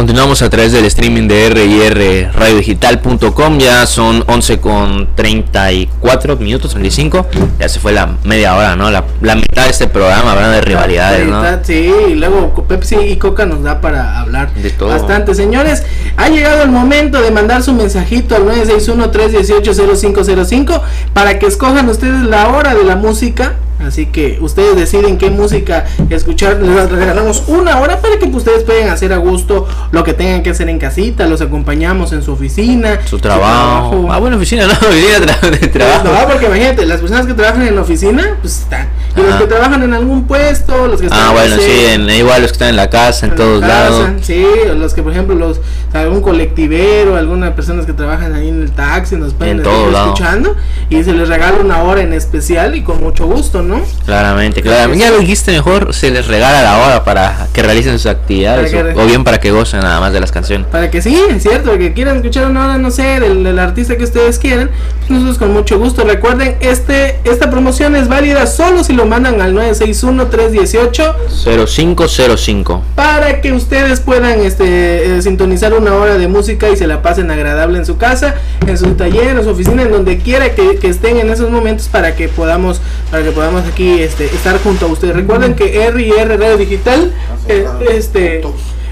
[0.02, 3.58] Continuamos a través del streaming de RIR radiodigital.com.
[3.60, 7.24] Ya son 11 con 34 minutos, 35.
[7.60, 8.90] Ya se fue la media hora, ¿no?
[8.90, 11.44] La, la mitad de este programa hablando de rivalidades, ¿no?
[11.62, 14.88] Sí, y luego Pepsi y Coca nos da para hablar De todo.
[14.88, 15.36] bastante.
[15.36, 15.84] Señores,
[16.16, 20.80] ha llegado el momento de mandar su mensajito al 961-318-0505
[21.14, 23.54] para que escojan ustedes la hora de la música.
[23.84, 26.60] Así que ustedes deciden qué música escuchar.
[26.60, 30.50] Les regalamos una hora para que ustedes puedan hacer a gusto lo que tengan que
[30.50, 31.26] hacer en casita.
[31.26, 34.08] Los acompañamos en su oficina, Su trabajo.
[34.10, 36.04] Ah, bueno, oficina, no, oficina tra- de trabajo.
[36.04, 38.88] no, porque imagínate, las personas que trabajan en la oficina, pues están.
[39.16, 42.08] Y los que trabajan en algún puesto, los que están Ah, no bueno, sí, en,
[42.08, 44.10] igual los que están en la casa, en en todos casa, lados.
[44.22, 45.60] Sí, los que por ejemplo los
[45.92, 50.56] algún colectivero, algunas personas que trabajan ahí en el taxi nos pueden En estar escuchando
[50.88, 53.71] y se les regala una hora en especial y con mucho gusto, ¿no?
[54.04, 55.04] Claramente, claramente.
[55.04, 59.02] Ya lo dijiste mejor, se les regala la hora para que realicen sus actividades o,
[59.02, 60.66] o bien para que gocen nada más de las canciones.
[60.68, 63.96] Para que sí, es cierto, que quieran escuchar una hora, no sé, del, del artista
[63.96, 64.70] que ustedes quieran,
[65.08, 66.04] nosotros con mucho gusto.
[66.04, 72.82] Recuerden, este esta promoción es válida solo si lo mandan al 961-318 0505.
[72.94, 77.30] para que ustedes puedan este, eh, sintonizar una hora de música y se la pasen
[77.30, 78.34] agradable en su casa,
[78.66, 81.88] en su taller, en su oficina, en donde quiera que, que estén en esos momentos
[81.88, 85.14] para que podamos para que podamos aquí este, estar junto a ustedes.
[85.14, 87.12] Recuerden que R&R Radio Digital
[87.48, 88.42] eh, este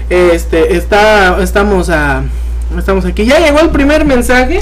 [0.09, 2.23] este está estamos a
[2.77, 3.25] estamos aquí.
[3.25, 4.59] Ya llegó el primer mensaje.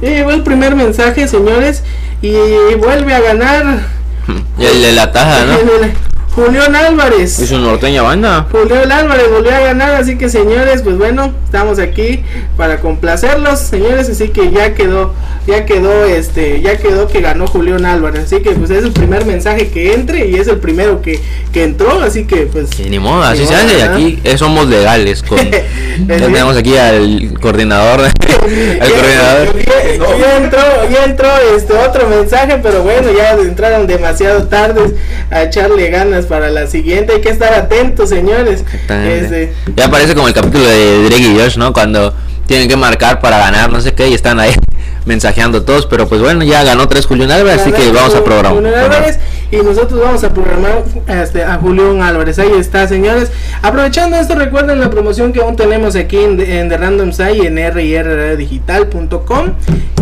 [0.00, 1.82] Ya llegó el primer mensaje, señores,
[2.22, 2.34] y
[2.76, 3.98] vuelve a ganar
[4.58, 6.08] Y el de la taja, ¿no?
[6.34, 7.40] Julián Álvarez.
[7.40, 8.46] Es un norteña banda.
[8.52, 12.22] Julián Álvarez volvió a ganar, así que señores, pues bueno, estamos aquí
[12.56, 15.14] para complacerlos, señores, así que ya quedó,
[15.48, 19.24] ya quedó, este, ya quedó que ganó Julián Álvarez, así que pues es el primer
[19.24, 21.20] mensaje que entre y es el primero que,
[21.52, 23.82] que entró, así que pues Y ni modo, así se hace.
[23.82, 25.22] Aquí eh, somos legales.
[25.22, 25.38] Con,
[26.06, 28.00] ya tenemos aquí al coordinador.
[28.02, 28.10] al
[28.92, 29.56] coordinador.
[29.56, 34.92] Ya, ya entró, ya entró este otro mensaje, pero bueno, ya entraron demasiado tardes
[35.30, 37.14] a echarle ganas para la siguiente.
[37.14, 38.64] Hay que estar atentos, señores.
[38.88, 41.72] Este, Ya parece como el capítulo de Drake y Josh, ¿no?
[41.72, 42.14] Cuando
[42.46, 44.52] tienen que marcar para ganar, no sé qué, y están ahí
[45.04, 45.86] mensajeando todos.
[45.86, 48.54] Pero pues bueno, ya ganó tres Julián Álvarez, así que vamos a programar.
[48.54, 49.18] Julián Álvarez,
[49.50, 52.38] y nosotros vamos a programar este, a Julián Álvarez.
[52.38, 53.30] Ahí está, señores.
[53.62, 57.56] Aprovechando esto, recuerden la promoción que aún tenemos aquí en, en The Random Site en
[57.56, 59.52] rrdigital.com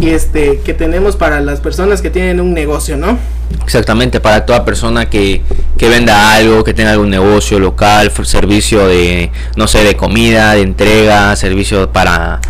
[0.00, 3.18] y este que tenemos para las personas que tienen un negocio, ¿no?
[3.62, 5.42] Exactamente, para toda persona que,
[5.76, 10.62] que venda algo, que tenga algún negocio local, servicio de, no sé, de comida, de
[10.62, 12.40] entrega, servicio para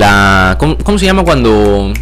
[0.00, 0.56] la...
[0.58, 1.92] ¿Cómo, cómo se llama cuando...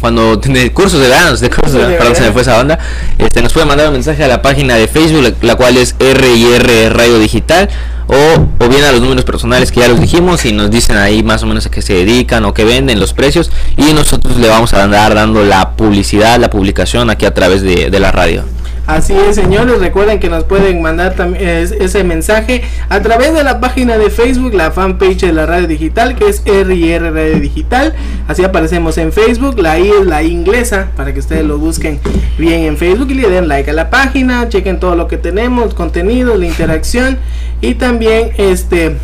[0.00, 2.78] Cuando de cursos de verano, de cursos de perdón, se me fue esa onda.
[3.18, 5.94] Este, nos puede mandar un mensaje a la página de Facebook, la, la cual es
[5.98, 7.68] RIR Radio Digital,
[8.06, 11.22] o, o bien a los números personales que ya los dijimos y nos dicen ahí
[11.22, 14.48] más o menos a qué se dedican o qué venden, los precios, y nosotros le
[14.48, 18.44] vamos a andar dando la publicidad, la publicación aquí a través de, de la radio.
[18.90, 19.78] Así es, señores.
[19.78, 24.72] Recuerden que nos pueden mandar ese mensaje a través de la página de Facebook, la
[24.72, 27.94] fanpage de la radio digital, que es RIR Radio Digital.
[28.26, 29.60] Así aparecemos en Facebook.
[29.60, 32.00] La I es la inglesa, para que ustedes lo busquen
[32.36, 34.48] bien en Facebook y le den like a la página.
[34.48, 37.16] Chequen todo lo que tenemos, contenido, la interacción
[37.60, 38.96] y también este.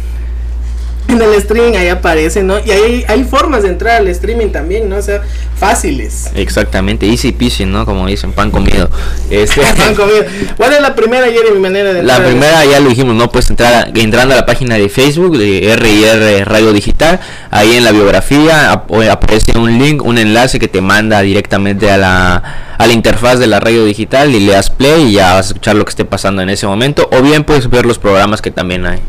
[1.09, 2.59] En el streaming ahí aparece, ¿no?
[2.59, 4.97] Y hay, hay formas de entrar al streaming también, ¿no?
[4.97, 5.23] O sea,
[5.59, 6.31] fáciles.
[6.35, 7.85] Exactamente, easy peasy, ¿no?
[7.85, 8.89] Como dicen, pan comido.
[9.31, 10.25] Este, Pan comido.
[10.57, 13.31] ¿Cuál es la primera, Jeremy, manera de la primera ya lo dijimos, ¿no?
[13.31, 17.21] Puedes entrar entrando a la página de Facebook de RIR Radio Digital.
[17.51, 21.97] Ahí en la biografía ap- aparece un link, un enlace que te manda directamente a
[21.97, 25.47] la, a la interfaz de la radio digital y le das play y ya vas
[25.47, 27.09] a escuchar lo que esté pasando en ese momento.
[27.13, 29.01] O bien puedes ver los programas que también hay.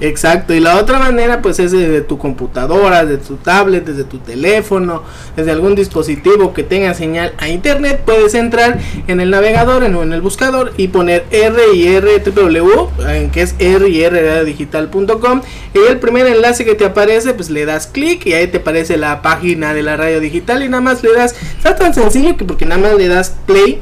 [0.00, 4.18] Exacto, y la otra manera pues es desde tu computadora, desde tu tablet, desde tu
[4.18, 5.02] teléfono,
[5.36, 10.12] desde algún dispositivo que tenga señal a internet, puedes entrar en el navegador en, en
[10.12, 15.42] el buscador y poner RIRW, en que es RIRradiodigital.com
[15.74, 18.96] y el primer enlace que te aparece pues le das clic y ahí te aparece
[18.96, 22.44] la página de la radio digital y nada más le das, está tan sencillo que
[22.44, 23.80] porque nada más le das play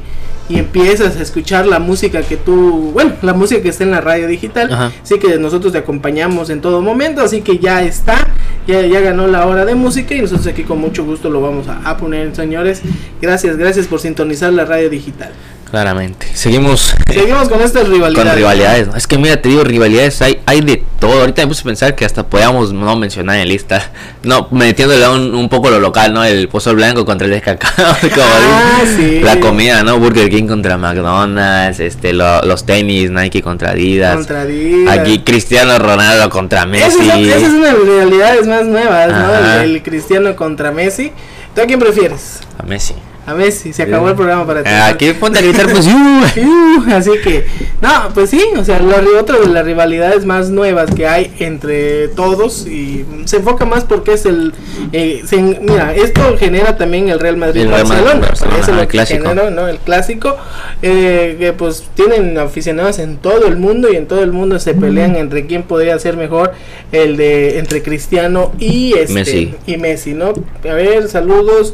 [0.49, 4.01] y empiezas a escuchar la música que tú, bueno, la música que está en la
[4.01, 4.71] radio digital.
[4.71, 4.91] Ajá.
[5.01, 8.27] Así que nosotros te acompañamos en todo momento, así que ya está,
[8.67, 11.67] ya, ya ganó la hora de música y nosotros aquí con mucho gusto lo vamos
[11.67, 12.81] a, a poner, señores.
[13.21, 15.31] Gracias, gracias por sintonizar la radio digital.
[15.69, 16.27] Claramente.
[16.33, 18.25] Seguimos Seguimos con estas rivalidades.
[18.29, 18.87] con rivalidades.
[18.95, 21.19] Es que mira, te digo, rivalidades hay, hay de todo.
[21.19, 23.91] Ahorita me puse a pensar que hasta podíamos no mencionar en lista.
[24.23, 26.21] No, metiéndole un, un poco lo local, ¿no?
[26.25, 27.95] El pozol blanco contra el de cacao.
[28.01, 29.21] como Ah, sí.
[29.21, 29.97] La comida, ¿no?
[29.99, 34.15] Burger King contra McDonald's, este, lo- los tenis, Nike contra Adidas.
[34.15, 34.97] Contra Adidas.
[34.99, 37.09] Aquí Cristiano Ronaldo contra Esa Messi.
[37.09, 39.61] es, esa es una de las rivalidades más nuevas, ¿no?
[39.63, 41.11] El, el Cristiano contra Messi.
[41.55, 42.39] ¿Tú a quién prefieres?
[42.57, 42.95] A Messi.
[43.27, 43.73] A Messi.
[43.73, 44.69] Se acabó el programa para ti.
[44.69, 45.85] Eh, Aquí ponte a gritar, pues,
[46.93, 47.45] así que,
[47.81, 52.07] no, pues sí, o sea, ri- otra de las rivalidades más nuevas que hay entre
[52.07, 54.53] todos y se enfoca más porque es el,
[54.93, 58.71] eh, se- mira, esto genera también el Real Madrid El Real Madrid, Barcelona, Barcelona, eso
[58.71, 59.67] es lo que generó, ¿no?
[59.67, 60.37] El clásico,
[60.81, 64.73] eh, que pues tienen aficionados en todo el mundo y en todo el mundo se
[64.73, 66.53] pelean entre quién podría ser mejor
[66.93, 69.55] el de entre Cristiano y este Messi.
[69.65, 70.33] y Messi, ¿no?
[70.63, 71.73] A ver, saludos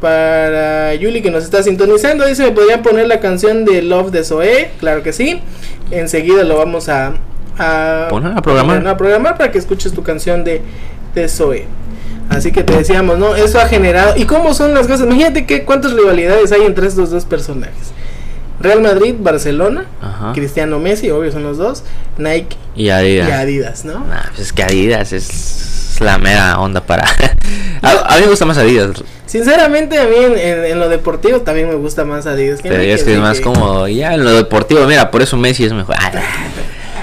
[0.00, 2.26] para Yuli que nos está sintonizando.
[2.26, 4.70] Dice, ¿me podrían poner la canción de Love de Zoe?
[4.80, 5.40] Claro que sí.
[5.90, 7.14] Enseguida lo vamos a,
[7.58, 8.86] a, Poner a programar.
[8.86, 10.60] a programar para que escuches tu canción de,
[11.14, 11.66] de Zoe.
[12.30, 13.34] Así que te decíamos, ¿no?
[13.34, 14.14] Eso ha generado...
[14.16, 15.06] ¿Y cómo son las cosas?
[15.06, 17.92] Imagínate que cuántas rivalidades hay entre estos dos personajes.
[18.60, 20.32] Real Madrid, Barcelona, Ajá.
[20.34, 21.84] Cristiano Messi, obvio son los dos,
[22.18, 23.28] Nike Y Adidas.
[23.28, 24.00] y Adidas, ¿no?
[24.00, 27.04] Nah, pues es que Adidas es la mera onda para.
[27.82, 29.02] a, a mí me gusta más Adidas.
[29.26, 32.60] Sinceramente a mí en, en- en lo deportivo también me gusta más Adidas.
[32.62, 33.86] Pero es que es más como.
[33.88, 35.96] Ya en lo deportivo, mira, por eso Messi es mejor.
[35.98, 36.10] Ah,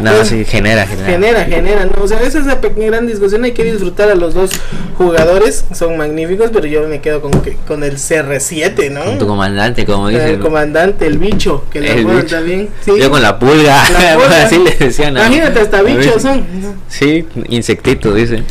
[0.01, 1.07] no, Pues, sí, genera, genera.
[1.09, 2.03] Genera, genera, ¿no?
[2.03, 3.45] O sea, esa es la pequeña gran discusión.
[3.45, 4.51] Hay que disfrutar a los dos
[4.97, 9.05] jugadores, son magníficos, pero yo me quedo con, que- con el CR7, ¿no?
[9.05, 10.39] Con tu comandante, como el dicen.
[10.41, 12.69] comandante, el bicho, que le El también.
[12.83, 12.91] Sí.
[12.99, 13.83] Yo con la pulga.
[13.89, 14.43] La pulga.
[14.43, 15.15] Así le decían.
[15.15, 16.45] Imagínate, hasta bichos son.
[16.89, 18.43] Sí, insectitos, dicen.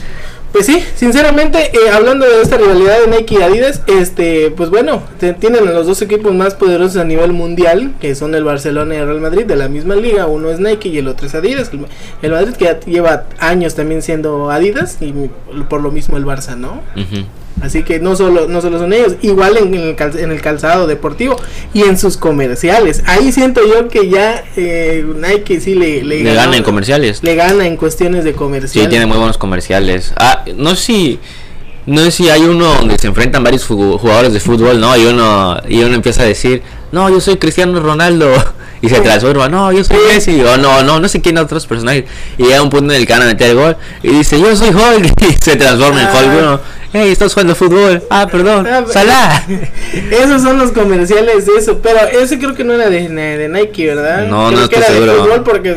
[0.54, 5.02] Pues sí, sinceramente, eh, hablando de esta rivalidad de Nike y Adidas, este, pues bueno,
[5.18, 9.06] tienen los dos equipos más poderosos a nivel mundial, que son el Barcelona y el
[9.06, 11.72] Real Madrid, de la misma liga, uno es Nike y el otro es Adidas,
[12.22, 15.12] el, Madrid que ya lleva años también siendo Adidas y
[15.68, 16.82] por lo mismo el Barça, ¿no?
[17.64, 20.86] Así que no solo, no solo son ellos, igual en, el, cal- en el calzado
[20.86, 21.36] deportivo
[21.72, 23.02] y en sus comerciales.
[23.06, 27.22] Ahí siento yo que ya eh, Nike sí le, le, Le gana en comerciales.
[27.22, 28.84] Le gana en cuestiones de comerciales.
[28.84, 30.12] Sí, tiene muy buenos comerciales.
[30.16, 31.20] Ah, no sé si.
[31.86, 34.96] No sé si hay uno donde se enfrentan varios jugadores de fútbol, ¿no?
[34.96, 36.62] Y uno, y uno empieza a decir,
[36.92, 38.30] no, yo soy Cristiano Ronaldo.
[38.82, 40.42] Y se transforma, no, yo soy Messi.
[40.42, 42.04] O no, no, no sé quién otros personajes.
[42.36, 43.76] Y llega un punto en el que van a meter el gol.
[44.02, 45.22] Y dice, yo soy Hulk.
[45.22, 46.12] Y se transforma en Ah.
[46.12, 46.34] Hulk.
[46.34, 46.60] y uno,
[46.94, 48.02] hey, estás jugando fútbol.
[48.08, 48.66] Ah, perdón.
[48.66, 49.44] Ah, Salah.
[50.10, 53.88] Esos son los comerciales de eso, pero ese creo que no era de, de Nike,
[53.94, 54.26] ¿verdad?
[54.28, 55.24] No, creo no que estoy era de seguro.
[55.24, 55.76] fútbol porque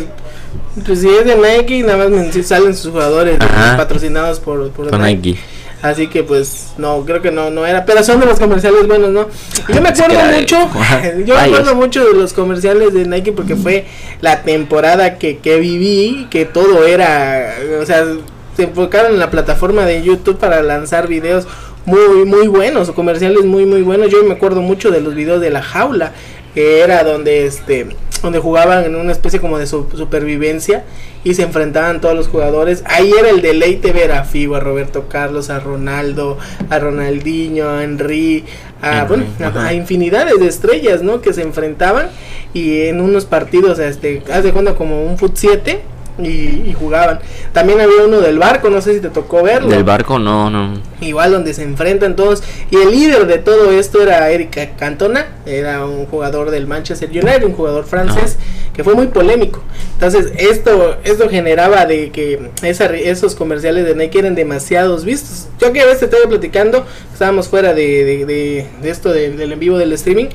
[0.86, 3.76] pues si es de Nike nada más salen sus jugadores Ajá.
[3.78, 5.38] patrocinados por, por Con Nike.
[5.82, 9.09] Así que pues no, creo que no no era, pero son de los comerciales buenos,
[9.11, 9.28] ¿no?
[9.68, 10.57] Y yo me acuerdo de- mucho,
[11.26, 13.86] yo me acuerdo mucho de los comerciales de Nike porque fue
[14.22, 18.05] la temporada que, que viví, que todo era, o sea,
[18.58, 21.47] se enfocaron en la plataforma de YouTube para lanzar videos
[21.86, 24.10] muy muy buenos, o comerciales muy muy buenos.
[24.12, 26.12] Yo me acuerdo mucho de los videos de la jaula,
[26.53, 27.88] que era donde este
[28.22, 30.84] donde jugaban en una especie como de su- supervivencia
[31.24, 32.82] y se enfrentaban todos los jugadores.
[32.88, 36.39] Ahí era el deleite ver a Figo, a Roberto Carlos, a Ronaldo,
[36.72, 38.43] a Ronaldinho, a Henry,
[38.82, 41.22] a, Henry, bueno, a infinidades de estrellas, ¿no?
[41.22, 42.10] Que se enfrentaban
[42.55, 45.82] y en unos partidos, este, haz de cuenta como un fut 7
[46.20, 47.20] y, y jugaban.
[47.53, 49.70] También había uno del barco, no sé si te tocó verlo.
[49.70, 50.82] Del barco, no, no.
[51.01, 52.43] Igual donde se enfrentan todos.
[52.72, 55.28] Y el líder de todo esto era Eric Cantona.
[55.45, 58.38] Era un jugador del Manchester United, un jugador francés,
[58.78, 59.61] que fue muy polémico.
[59.95, 65.47] Entonces esto, esto generaba de que esa, esos comerciales de Nike eran demasiados vistos.
[65.59, 69.32] Yo que a veces te estaba platicando, estábamos fuera de, de, de- de esto de-
[69.32, 70.28] del en vivo del streaming.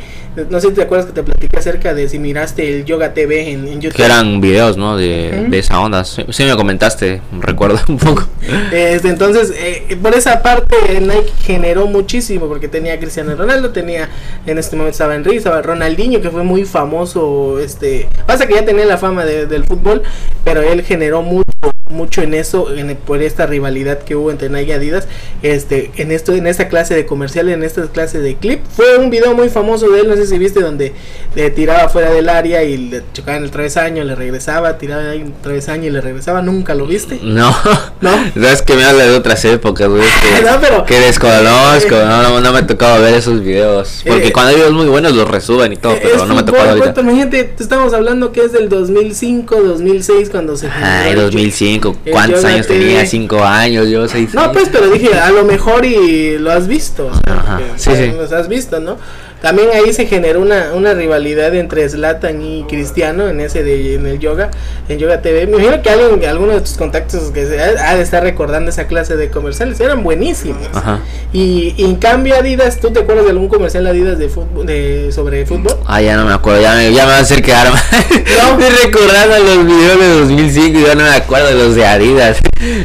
[0.50, 3.50] No sé si te acuerdas que te platiqué acerca de si miraste el Yoga TV
[3.50, 3.96] en, en YouTube.
[3.98, 4.96] Que eran videos, ¿no?
[4.96, 6.04] De, de esa onda.
[6.04, 8.26] Sí, sí me comentaste, recuerdo un poco.
[8.72, 14.08] Este, entonces, eh, por esa parte, Nike generó muchísimo porque tenía a Cristiano Ronaldo, tenía
[14.46, 17.60] en este momento estaba Henry, estaba Ronaldinho, que fue muy famoso.
[17.60, 20.02] Este, pasa que ya tenía la fama de- del fútbol,
[20.42, 21.44] pero él generó mucho,
[21.92, 25.06] mucho en eso, en, por esta rivalidad que hubo entre Nike y Adidas.
[25.42, 29.10] Este, en esto, en esta clase de comercial, en esta clase de clip, fue un
[29.10, 30.92] video muy famoso de él, no sé si viste, donde
[31.34, 35.20] le tiraba fuera del área y le chocaba en el travesaño, le regresaba, tiraba ahí
[35.20, 36.42] en el travesaño y le regresaba.
[36.42, 37.18] Nunca lo viste.
[37.22, 37.54] No,
[38.00, 38.10] ¿No?
[38.48, 40.02] es que me habla de otras épocas, güey.
[40.02, 44.02] Que, No, pero- que desconozco, no, no, no me ha tocado ver esos videos.
[44.06, 46.40] Porque Eh, cuando hay videos muy buenos los resuben y todo, pero Es no me
[46.40, 46.84] ha tocado ahorita.
[46.94, 51.26] puesto, Imagínate, te estamos hablando que es del 2005, 2006 cuando se Ay, generó el
[51.32, 53.04] 2005, ¿cuántos años tenía?
[53.06, 53.88] ¿Cinco años?
[53.88, 54.34] Yo seis.
[54.34, 57.10] No, pues, pero dije, a lo mejor y lo has visto.
[57.26, 58.12] Ajá, sí, sí.
[58.16, 58.98] Los has visto, ¿no?
[59.42, 64.06] También ahí se generó una, una rivalidad entre Zlatan y Cristiano en ese de en
[64.06, 64.52] el yoga,
[64.88, 65.46] en Yoga TV.
[65.46, 68.70] Me imagino que alguien, alguno de tus contactos que se ha, ha de estar recordando
[68.70, 70.68] esa clase de comerciales, eran buenísimos.
[70.72, 71.00] Ajá.
[71.32, 74.64] Y, y en cambio Adidas, ¿tú te acuerdas de algún comercial de Adidas de fútbol,
[74.64, 75.76] de, sobre fútbol?
[75.86, 77.82] Ah, ya no me acuerdo, ya me, ya me va a hacer quedar mal.
[77.90, 78.60] No.
[78.62, 82.38] Estoy recordando los videos de 2005 y ya no me acuerdo de los de Adidas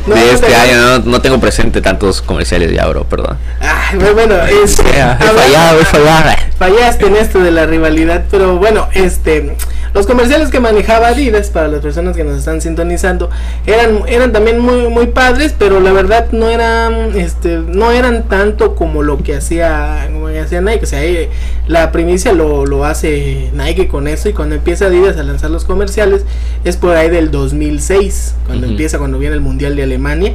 [0.07, 0.75] No, de este te- año.
[0.81, 3.37] No, no tengo presente tantos comerciales ya, bro, perdón.
[3.59, 4.83] Ay, bueno, es, Ya,
[5.21, 6.31] he hablando- fallado, he fallado.
[6.57, 9.55] fallaste en esto de la rivalidad, pero bueno, este
[9.93, 13.29] los comerciales que manejaba Adidas para las personas que nos están sintonizando
[13.65, 18.75] eran eran también muy muy padres, pero la verdad no eran este no eran tanto
[18.75, 21.29] como lo que hacía como que hacía Nike, o sea, eh,
[21.67, 25.65] la primicia lo, lo hace Nike con eso y cuando empieza Adidas a lanzar los
[25.65, 26.25] comerciales
[26.63, 28.71] es por ahí del 2006, cuando Ujú.
[28.71, 30.33] empieza cuando viene el Mundial de Alemania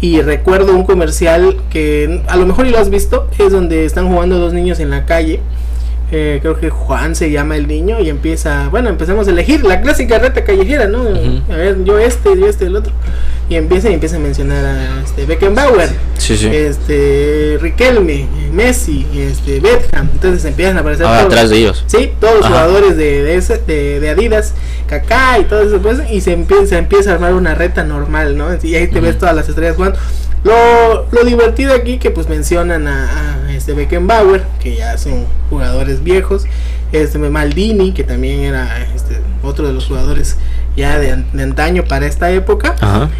[0.00, 4.08] y recuerdo un comercial que a lo mejor y lo has visto, es donde están
[4.08, 5.40] jugando dos niños en la calle.
[6.12, 9.80] Eh, creo que Juan se llama el niño y empieza, bueno, empezamos a elegir la
[9.80, 11.02] clásica reta callejera, ¿no?
[11.48, 12.92] A ver, yo este, yo este, el otro.
[13.48, 15.88] Y empieza y empieza a mencionar a este Beckenbauer,
[16.18, 16.48] Sí, sí.
[16.52, 20.08] este Riquelme, Messi, este Beckham.
[20.12, 21.84] Entonces empiezan a aparecer Ah, todos- atrás de ellos.
[21.86, 24.54] Sí, todos los jugadores de, de, ese- de, de Adidas,
[24.88, 28.36] Kaká y todo eso, pues, y se empieza, se empieza a armar una reta normal,
[28.36, 28.48] ¿no?
[28.62, 29.98] Y ahí te ves todas las estrellas jugando.
[30.42, 36.02] Lo, lo divertido aquí que pues mencionan a, a este Beckenbauer, que ya son jugadores
[36.02, 36.46] viejos,
[36.92, 40.36] este Maldini, que también era este, otro de los jugadores
[40.76, 42.74] ya de, de antaño para esta época.
[42.80, 43.10] Ajá.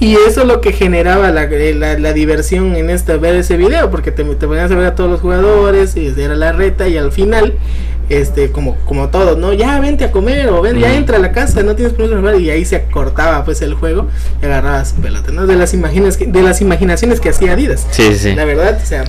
[0.00, 3.56] Y eso es lo que generaba la, eh, la, la diversión en este ver ese
[3.56, 6.88] video, porque te, te ponías a ver a todos los jugadores, y era la reta,
[6.88, 7.54] y al final,
[8.08, 9.52] este, como, como todos, ¿no?
[9.52, 12.50] Ya vente a comer, o ven, ya entra a la casa, no tienes jugar, y
[12.50, 14.08] ahí se cortaba pues el juego
[14.42, 15.46] y agarrabas su pelota, ¿no?
[15.46, 17.86] De las imágenes que, de las imaginaciones que hacía Adidas.
[17.90, 18.34] Sí, sí.
[18.34, 19.04] La verdad, o sea,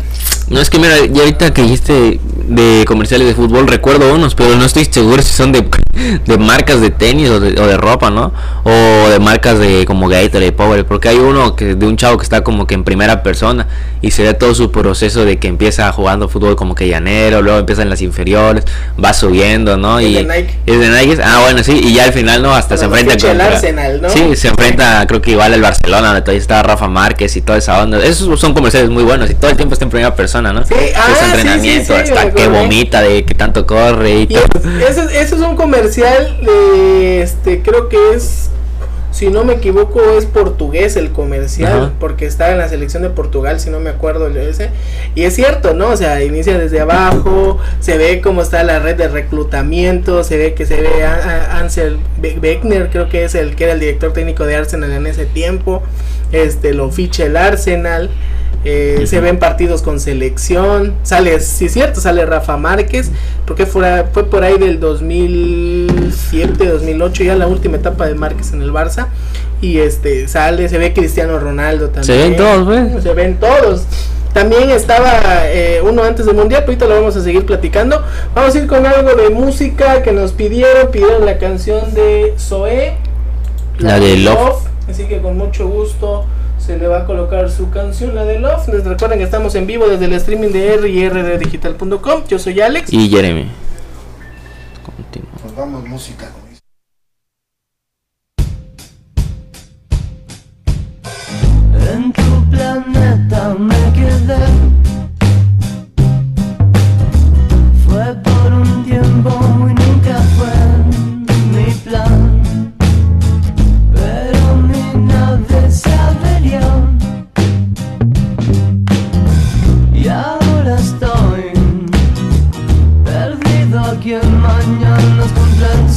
[0.49, 4.55] No, es que mira, ya ahorita que dijiste de comerciales de fútbol, recuerdo unos, pero
[4.55, 5.65] no estoy seguro si son de,
[6.25, 8.31] de marcas de tenis o de, o de ropa, ¿no?
[8.63, 12.23] O de marcas de como Gatorade, Power, porque hay uno que de un chavo que
[12.23, 13.67] está como que en primera persona
[14.01, 17.57] y se ve todo su proceso de que empieza jugando fútbol como que llanero, luego
[17.57, 18.65] empieza en las inferiores,
[19.03, 19.97] va subiendo, ¿no?
[19.97, 20.55] Es y de Nike.
[20.67, 21.21] es de Nike.
[21.23, 24.09] Ah, bueno, sí, y ya al final no, hasta se enfrenta el contra Arsenal, ¿no?
[24.09, 27.57] Sí, se enfrenta creo que igual al Barcelona, donde todavía está Rafa Márquez y toda
[27.57, 27.97] esa onda.
[28.03, 30.65] Esos son comerciales muy buenos y todo el tiempo está en primera persona, ¿no?
[30.65, 34.45] Sí, ah, entrenamiento, sí, sí, hasta que vomita de que tanto corre y Y todo.
[34.79, 38.49] es- ese, ese es un comercial de este creo que es
[39.11, 41.91] si no me equivoco es portugués el comercial Ajá.
[42.01, 44.71] porque está en la selección de Portugal si no me acuerdo ese
[45.15, 48.97] y es cierto no o sea inicia desde abajo se ve cómo está la red
[48.97, 53.35] de reclutamiento se ve que se ve a, a- Ansel Be- Beckner creo que es
[53.35, 55.81] el que era el director técnico de Arsenal en ese tiempo
[56.33, 58.09] este lo ficha el Arsenal
[58.65, 60.95] eh, se ven partidos con selección.
[61.03, 63.11] Sale, sí es cierto, sale Rafa Márquez.
[63.45, 68.63] Porque fue, fue por ahí del 2007, 2008, ya la última etapa de Márquez en
[68.63, 69.07] el Barça.
[69.61, 72.05] Y este sale, se ve Cristiano Ronaldo también.
[72.05, 73.03] Se ven todos, pues.
[73.03, 73.83] Se ven todos.
[74.33, 78.03] También estaba eh, uno antes del mundial, pero ahorita lo vamos a seguir platicando.
[78.33, 80.91] Vamos a ir con algo de música que nos pidieron.
[80.91, 82.97] Pidieron la canción de Zoé.
[83.77, 84.63] La de Love.
[84.89, 86.25] Así que con mucho gusto
[86.65, 88.69] se le va a colocar su canción, la de Love.
[88.69, 92.23] Les recuerden que estamos en vivo desde el streaming de R y rddigital.com.
[92.27, 92.91] Yo soy Alex.
[92.91, 93.51] Y Jeremy.
[94.83, 95.31] Continúa.
[95.43, 96.27] Nos vamos música.
[101.93, 104.39] En tu planeta me quedé.
[107.87, 109.84] Fue por un tiempo y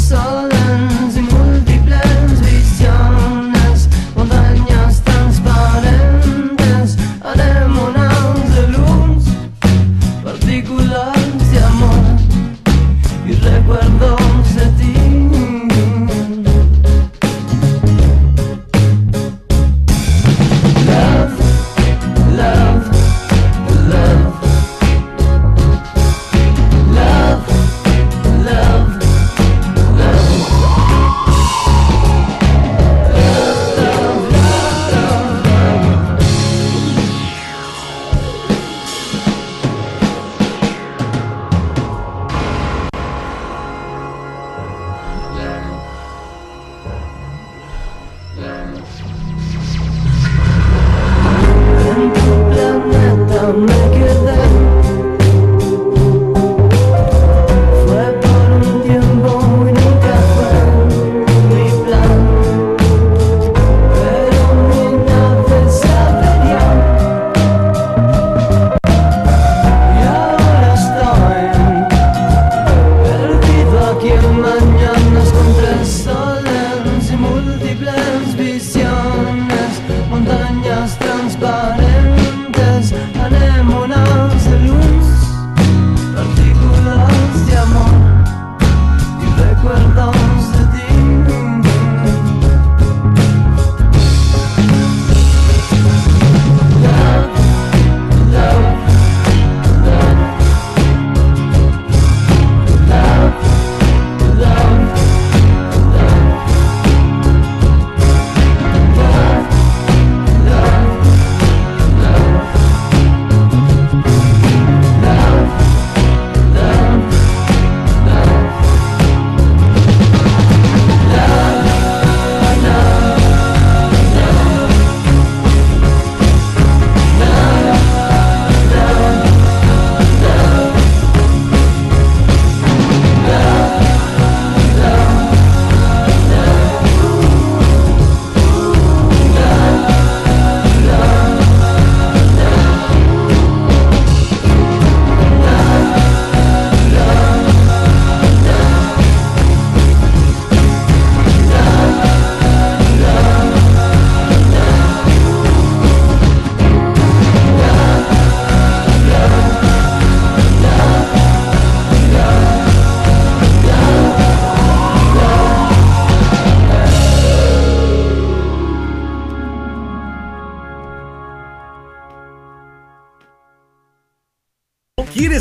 [0.08, 0.47] So.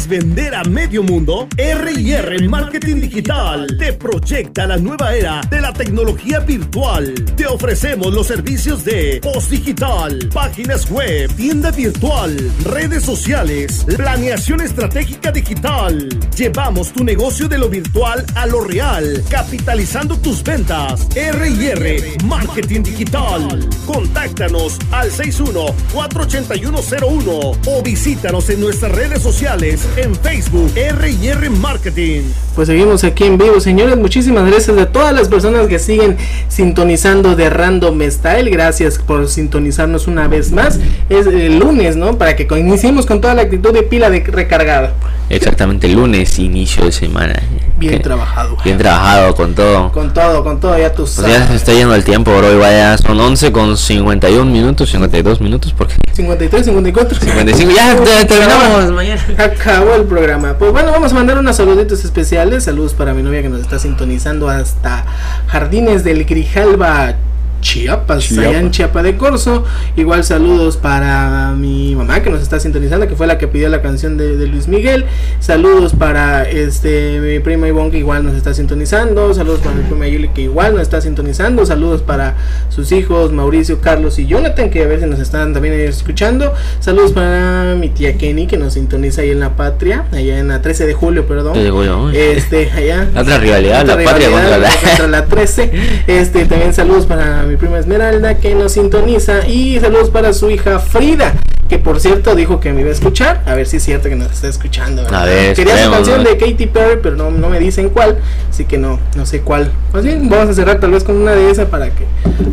[0.08, 1.47] ¿Quieres vender a medio mundo?
[1.58, 7.14] R&R Marketing Digital te proyecta la nueva era de la tecnología virtual.
[7.36, 15.32] Te ofrecemos los servicios de post digital, páginas web, tienda virtual, redes sociales, planeación estratégica
[15.32, 16.08] digital.
[16.36, 21.08] Llevamos tu negocio de lo virtual a lo real, capitalizando tus ventas.
[21.16, 23.68] R&R Marketing Digital.
[23.86, 32.22] Contáctanos al 61-48101 o visítanos en nuestras redes sociales en Facebook R&R Marketing.
[32.56, 33.98] Pues seguimos aquí en vivo, señores.
[33.98, 36.18] Muchísimas gracias a todas las personas que siguen
[36.48, 38.50] sintonizando de Random Style.
[38.50, 40.80] Gracias por sintonizarnos una vez más.
[41.10, 42.18] Es el lunes, ¿no?
[42.18, 44.93] Para que iniciemos con toda la actitud de pila recargada.
[45.30, 47.36] Exactamente, lunes, inicio de semana.
[47.78, 48.57] Bien Que- trabajado.
[48.63, 49.91] Bien trabajado con todo.
[49.91, 51.32] Con todo, con todo, ya tú Pues sabes.
[51.38, 52.51] ya se está yendo el tiempo, bro.
[52.53, 57.19] Y vaya, son 11 con 51 minutos, 52 minutos, porque 53, 54.
[57.19, 57.71] 55.
[57.75, 59.21] Ya te- terminamos mañana.
[59.38, 60.53] Acabó el programa.
[60.57, 62.63] Pues bueno, vamos a mandar unos saluditos especiales.
[62.63, 65.05] Saludos para mi novia que nos está sintonizando hasta
[65.47, 67.15] Jardines del Grijalba.
[67.62, 68.47] Chiapas, Chiapas.
[68.47, 69.64] allá en Chiapa de Corzo.
[69.95, 73.82] Igual saludos para mi mamá que nos está sintonizando, que fue la que pidió la
[73.82, 75.05] canción de, de Luis Miguel.
[75.39, 79.34] Saludos para este mi prima Ivonne que igual nos está sintonizando.
[79.34, 81.66] Saludos para mi prima Yuli que igual nos está sintonizando.
[81.66, 82.36] Saludos para
[82.70, 86.53] sus hijos Mauricio, Carlos y Jonathan que a ver si nos están también escuchando.
[86.80, 90.62] Saludos para mi tía Kenny que nos sintoniza ahí en la patria, allá en la
[90.62, 91.53] 13 de julio, perdón.
[91.53, 92.18] 13 de julio, uy.
[92.18, 93.08] Este, allá.
[93.16, 94.70] Otra rivalidad, Otra la patria contra la.
[94.70, 95.72] contra la 13.
[96.08, 100.80] Este, también saludos para mi prima Esmeralda que nos sintoniza y saludos para su hija
[100.80, 101.34] Frida.
[101.68, 103.43] Que por cierto dijo que me iba a escuchar.
[103.45, 105.04] A ver si es cierto que nos está escuchando.
[105.04, 105.24] ¿verdad?
[105.24, 108.20] A ver, Quería su canción de Katy Perry, pero no, no me dicen cuál.
[108.50, 109.72] Así que no, no sé cuál.
[109.91, 112.06] Más bien, vamos a cerrar tal vez con una de esas para que,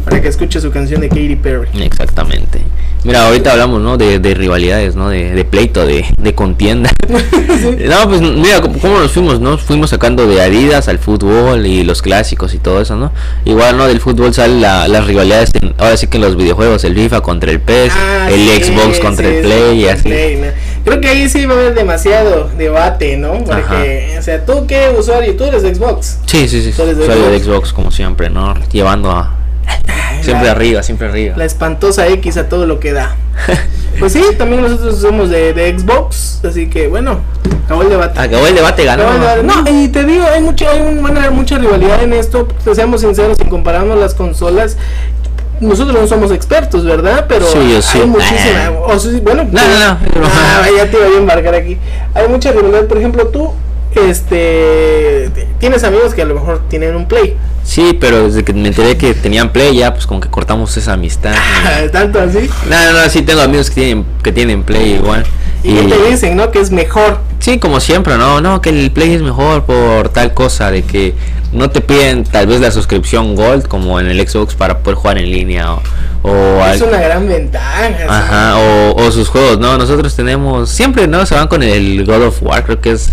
[0.05, 1.69] para que escuche su canción de Katy Perry.
[1.81, 2.61] Exactamente.
[3.05, 3.97] Mira, ahorita hablamos, ¿no?
[3.99, 5.11] De, de rivalidades, ¿no?
[5.11, 6.91] De, de pleito, de, de contienda.
[7.65, 9.57] No, pues mira, ¿cómo nos fuimos, no?
[9.57, 13.11] Fuimos sacando de Adidas al fútbol y los clásicos y todo eso, ¿no?
[13.47, 13.87] Igual, ¿no?
[13.87, 17.21] Del fútbol salen la- las rivalidades, en- ahora sí que en los videojuegos, el FIFA
[17.23, 20.03] contra el PES, Ah, el sí, Xbox contra sí, el Play y así.
[20.03, 20.47] Play, ¿no?
[20.85, 23.43] Creo que ahí sí va a haber demasiado debate, ¿no?
[23.45, 25.35] Porque, o sea, ¿tú qué usuario?
[25.37, 26.19] Tú eres de Xbox.
[26.27, 26.73] Sí, sí, sí.
[26.77, 27.39] Tú eres de Soy de.
[27.41, 28.55] Xbox como siempre, ¿no?
[28.73, 29.35] Llevando a...
[30.23, 31.35] Siempre la- arriba, siempre arriba.
[31.37, 33.17] La espantosa X a todo lo que da.
[33.99, 37.21] Pues sí, también nosotros somos de, de Xbox, así que bueno,
[37.65, 38.19] acabó el debate.
[38.19, 39.05] Acabó el debate, ganó.
[39.35, 39.47] El.
[39.47, 42.49] No, y te digo, hay mucha, hay un- van a haber mucha rivalidad en esto,
[42.65, 44.77] pues, seamos sinceros, si comparamos las consolas,
[45.61, 47.27] nosotros no somos expertos, ¿verdad?
[47.29, 48.01] Pero Sí, yo sí.
[48.01, 51.79] hay muchísima, o sí, bueno, No, no, no, ah, ya te iba a embarcar aquí.
[52.15, 53.53] Hay mucha rivalidad, por ejemplo, tú,
[53.95, 58.69] este, tienes amigos que a lo mejor tienen un Play, Sí, pero desde que me
[58.69, 61.35] enteré que tenían Play ya, pues como que cortamos esa amistad.
[61.93, 65.25] tanto así, No, no, no, sí tengo amigos que tienen, que tienen Play igual.
[65.63, 66.51] y, que te dicen, ¿no?
[66.51, 67.19] Que es mejor.
[67.41, 71.15] Sí, como siempre, no, no, que el Play es mejor por tal cosa, de que
[71.53, 75.19] no te piden tal vez la suscripción Gold como en el Xbox para poder jugar
[75.19, 75.83] en línea o,
[76.23, 77.89] o Es al- una gran ventaja.
[77.89, 78.03] sí.
[78.09, 82.27] ajá, o, o sus juegos, no, nosotros tenemos, siempre no, se van con el God
[82.27, 83.13] of War, creo que es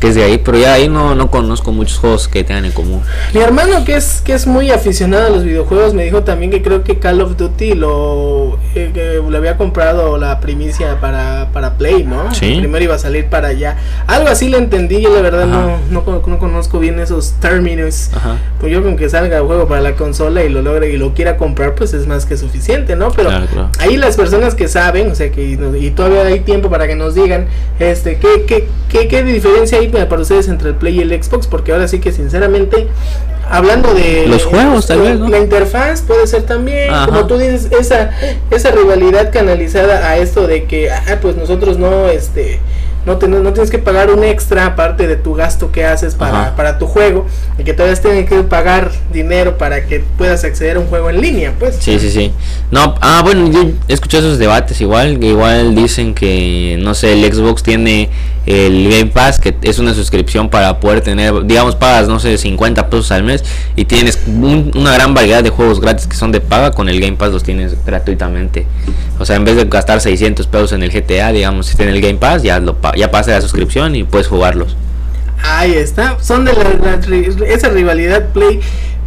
[0.00, 2.72] que es de ahí, pero ya ahí no, no conozco muchos juegos que tengan en
[2.72, 3.02] común.
[3.34, 6.62] Mi hermano que es que es muy aficionado a los videojuegos me dijo también que
[6.62, 11.74] creo que Call of Duty lo eh, que le había comprado la primicia para, para
[11.74, 12.34] Play, ¿no?
[12.34, 12.56] Sí.
[12.58, 13.76] Primero iba a salir para allá.
[14.06, 18.10] Algo así lo entendí, yo la verdad no, no, no conozco bien esos términos.
[18.14, 18.38] Ajá.
[18.58, 21.12] Pues yo con que salga el juego para la consola y lo logre y lo
[21.14, 23.10] quiera comprar, pues es más que suficiente, ¿no?
[23.10, 23.70] Pero Claro, claro.
[23.78, 26.96] ahí las personas que saben, o sea, que y, y todavía hay tiempo para que
[26.96, 27.46] nos digan,
[27.78, 31.46] este, ¿qué, qué, qué, qué diferencia hay para ustedes entre el Play y el Xbox?
[31.46, 32.88] Porque ahora sí que sinceramente,
[33.48, 35.28] hablando de Los juegos, tal vez, ¿no?
[35.28, 37.06] La interfaz puede ser también, Ajá.
[37.06, 38.10] como tú dices, esa,
[38.50, 42.60] esa rivalidad canalizada a esto de que, ah, pues nosotros no, este,
[43.06, 46.54] no, ten- no tienes que pagar un extra aparte de tu gasto que haces para,
[46.54, 47.26] para tu juego
[47.58, 51.20] y que todavía tienes que pagar dinero para que puedas acceder a un juego en
[51.20, 51.76] línea, pues.
[51.80, 52.32] Sí, sí, sí.
[52.70, 57.14] No, ah, bueno, yo he escuchado esos debates igual, que igual dicen que, no sé,
[57.14, 58.10] el Xbox tiene
[58.46, 62.88] el Game Pass, que es una suscripción para poder tener, digamos, pagas, no sé, 50
[62.88, 63.44] pesos al mes
[63.76, 67.00] y tienes un- una gran variedad de juegos gratis que son de paga, con el
[67.00, 68.66] Game Pass los tienes gratuitamente.
[69.18, 72.00] O sea, en vez de gastar 600 pesos en el GTA, digamos, si tienes el
[72.00, 74.76] Game Pass, ya, lo, ya pasa la suscripción y puedes jugarlos.
[75.42, 78.60] Ahí está, son de la, esa rivalidad Play.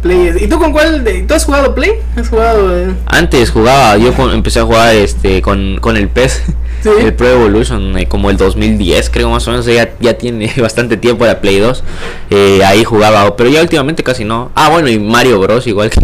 [0.04, 0.32] Play.
[0.40, 1.02] ¿Y tú con cuál?
[1.02, 1.92] de- ¿Tú has jugado Play?
[2.14, 2.78] ¿Has jugado?
[2.78, 2.92] eh?
[3.06, 6.42] Antes jugaba, yo con- empecé a jugar este con, con el PES,
[6.82, 6.90] Sí.
[7.00, 10.98] el Pro Evolution, eh, como el 2010, creo más o menos, ya, ya tiene bastante
[10.98, 11.82] tiempo la Play 2.
[12.30, 14.50] eh, ahí jugaba, pero ya últimamente casi no.
[14.54, 15.66] Ah, bueno, y Mario Bros.
[15.66, 16.00] igual que,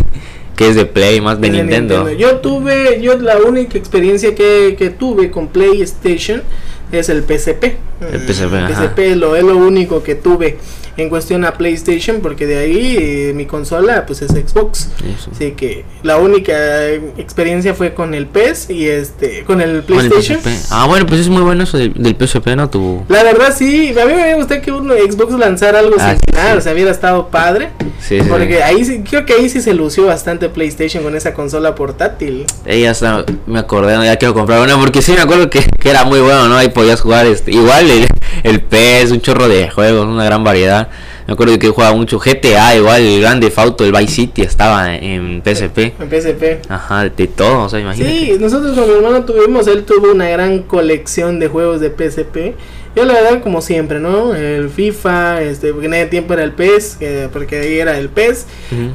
[0.57, 2.11] que es de Play, más de de Nintendo.
[2.11, 6.43] Yo tuve, yo la única experiencia que, que tuve con PlayStation
[6.91, 7.77] es el PSP.
[8.01, 8.69] El PSP, El.
[8.75, 10.57] PSP lo, es lo único que tuve
[11.03, 14.89] en cuestión a PlayStation, porque de ahí eh, mi consola pues es Xbox.
[14.99, 15.31] Eso.
[15.33, 20.01] Así que la única eh, experiencia fue con el PS y este con el Con
[20.01, 20.41] el PlayStation.
[20.71, 22.69] Ah, bueno, pues es muy bueno eso del, del PSP, ¿no?
[22.71, 23.03] Tu...
[23.09, 26.59] La verdad sí, a mí me gustaría que uno Xbox lanzara algo Ah, similar, sí.
[26.59, 27.71] o sea, hubiera estado padre.
[28.01, 28.63] Sí, porque sí.
[28.63, 32.47] ahí sí, creo que ahí sí se lució bastante PlayStation con esa consola portátil.
[32.67, 35.91] Ella hasta me acordé, no, ya quiero comprar una porque sí me acuerdo que, que
[35.91, 36.57] era muy bueno, ¿no?
[36.57, 38.07] Ahí podías jugar este, igual el,
[38.43, 40.89] el PES, un chorro de juegos, una gran variedad.
[41.27, 45.43] Me acuerdo que jugaba mucho GTA, igual el Grande Auto, el Vice City estaba en
[45.45, 45.79] PSP.
[46.01, 46.71] En PSP.
[46.71, 48.19] Ajá, de todo, o sea, imagínate.
[48.19, 52.55] Sí, nosotros con mi hermano tuvimos, él tuvo una gran colección de juegos de PSP.
[52.97, 54.35] Yo la verdad como siempre, ¿no?
[54.35, 58.09] El FIFA, este, porque en ese tiempo era el PES, eh, porque ahí era el
[58.09, 58.47] PES.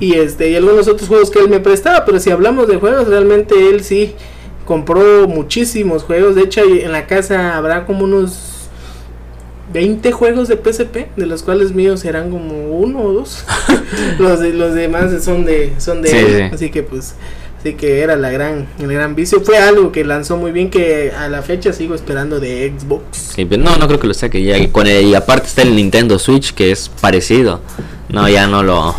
[0.01, 3.07] Y este, y algunos otros juegos que él me prestaba, pero si hablamos de juegos,
[3.07, 4.13] realmente él sí
[4.65, 6.35] compró muchísimos juegos.
[6.35, 8.55] De hecho, en la casa habrá como unos
[9.74, 13.43] 20 juegos de PSP, de los cuales míos serán como uno o dos.
[14.20, 16.28] los, de, los demás son de, son de Sí, él.
[16.49, 16.55] sí.
[16.55, 17.16] Así que pues,
[17.59, 19.41] así que era la gran, el gran vicio.
[19.41, 23.03] Fue algo que lanzó muy bien que a la fecha sigo esperando de Xbox.
[23.36, 24.55] Sí, pero no, no creo que lo saque ya.
[24.72, 27.61] Con el- y aparte está el Nintendo Switch que es parecido.
[28.09, 28.95] No, ya no lo.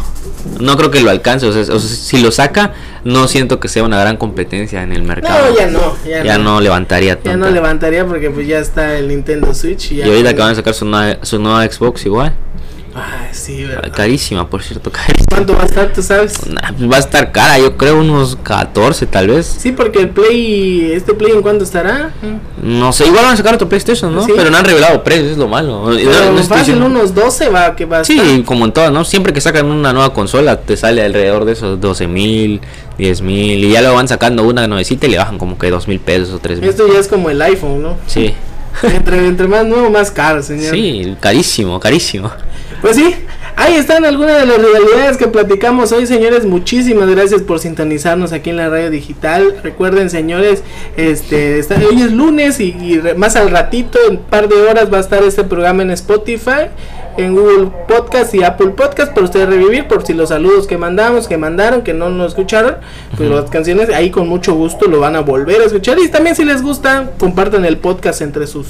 [0.60, 1.46] No creo que lo alcance.
[1.46, 2.72] O sea, o sea, si lo saca,
[3.04, 5.50] no siento que sea una gran competencia en el mercado.
[5.50, 7.38] No, ya no, ya, Ya no levantaría Ya tanto.
[7.46, 9.92] no levantaría porque pues ya está el Nintendo Switch.
[9.92, 12.32] Y, Y ya ahorita no- que van a sacar su nueva, su nueva Xbox igual.
[12.96, 13.92] Ay, sí, ¿verdad?
[13.94, 15.26] Carísima, por cierto, carísima.
[15.28, 16.34] ¿Cuánto va a estar, tú sabes?
[16.90, 19.46] Va a estar cara, yo creo unos 14 tal vez.
[19.58, 22.12] Sí, porque el Play, este Play en cuándo estará?
[22.62, 24.24] No sé, igual van a sacar otro PlayStation, ¿no?
[24.24, 24.32] Sí.
[24.34, 25.92] Pero no han revelado precios, es lo malo.
[25.98, 28.16] Y no- Pero no estoy diciendo- unos 12 va que va a estar.
[28.16, 29.04] Sí, como en todas, ¿no?
[29.04, 32.60] Siempre que sacan una nueva consola te sale alrededor de esos 12 mil,
[32.96, 33.62] 10 mil.
[33.64, 36.30] Y ya lo van sacando una nuevecita y le bajan como que 2 mil pesos
[36.32, 36.68] o 3 mil.
[36.70, 37.96] Esto ya es como el iPhone, ¿no?
[38.06, 38.32] Sí,
[38.82, 40.74] Entre, entre más nuevo, más caro, señor.
[40.74, 42.30] sí, carísimo, carísimo.
[42.82, 43.14] Pues sí,
[43.56, 46.44] ahí están algunas de las realidades que platicamos hoy, señores.
[46.44, 49.56] Muchísimas gracias por sintonizarnos aquí en la radio digital.
[49.62, 50.62] Recuerden, señores,
[50.96, 54.98] este, está, hoy es lunes y, más al ratito, en un par de horas, va
[54.98, 56.68] a estar este programa en Spotify,
[57.16, 59.88] en Google Podcast y Apple Podcast para ustedes revivir.
[59.88, 62.76] Por si los saludos que mandamos, que mandaron, que no nos escucharon,
[63.16, 65.98] pues las canciones ahí con mucho gusto lo van a volver a escuchar.
[65.98, 68.66] Y también, si les gusta, compartan el podcast entre sus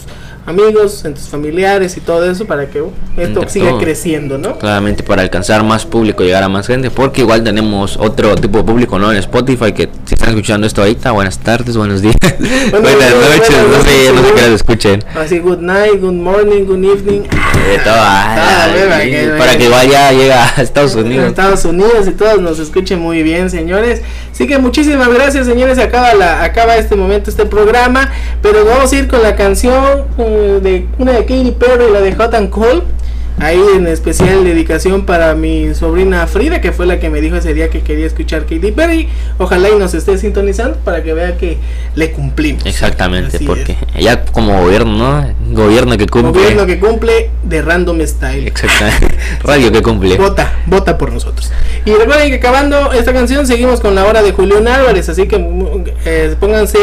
[0.46, 3.82] amigos, entre sus familiares y todo eso para que uh, esto Entre siga todos.
[3.82, 4.58] creciendo, ¿no?
[4.58, 6.90] Claramente para alcanzar más público, llegar a más gente.
[6.90, 9.10] Porque igual tenemos otro tipo de público, ¿no?
[9.10, 12.14] En Spotify, que si están escuchando esto ahorita, buenas tardes, buenos días.
[12.70, 15.04] buenas días, noches, buenas no sé, no sé qué las escuchen.
[15.14, 17.22] Así, good night, good morning, good evening.
[17.22, 21.06] De todo, Ah, ay, bueno, ay, que- para que igual ya llega a Estados En
[21.06, 21.26] Unidos.
[21.28, 24.02] Estados Unidos y todos nos escuchen muy bien, señores.
[24.36, 25.78] Así que muchísimas gracias, señores.
[25.78, 28.12] Acaba la, acaba este momento este programa,
[28.42, 32.14] pero vamos a ir con la canción eh, de una de Katy Perry, la de
[32.16, 32.82] Hot and Cold.
[33.38, 37.52] Ahí en especial dedicación para mi sobrina Frida, que fue la que me dijo ese
[37.52, 39.08] día que quería escuchar Katy Perry.
[39.38, 41.58] Ojalá y nos esté sintonizando para que vea que
[41.94, 42.64] le cumplimos.
[42.64, 45.34] Exactamente, Así porque ella como gobierno, ¿no?
[45.52, 46.32] Gobierno que cumple.
[46.32, 48.46] Gobierno que cumple de Random Style.
[48.46, 49.16] Exactamente.
[49.44, 50.16] Radio que cumple.
[50.16, 51.52] Vota, vota por nosotros.
[51.84, 55.38] Y recuerden que acabando esta canción seguimos con la hora de Julián Álvarez, así que
[55.38, 56.78] mm, eh, pónganse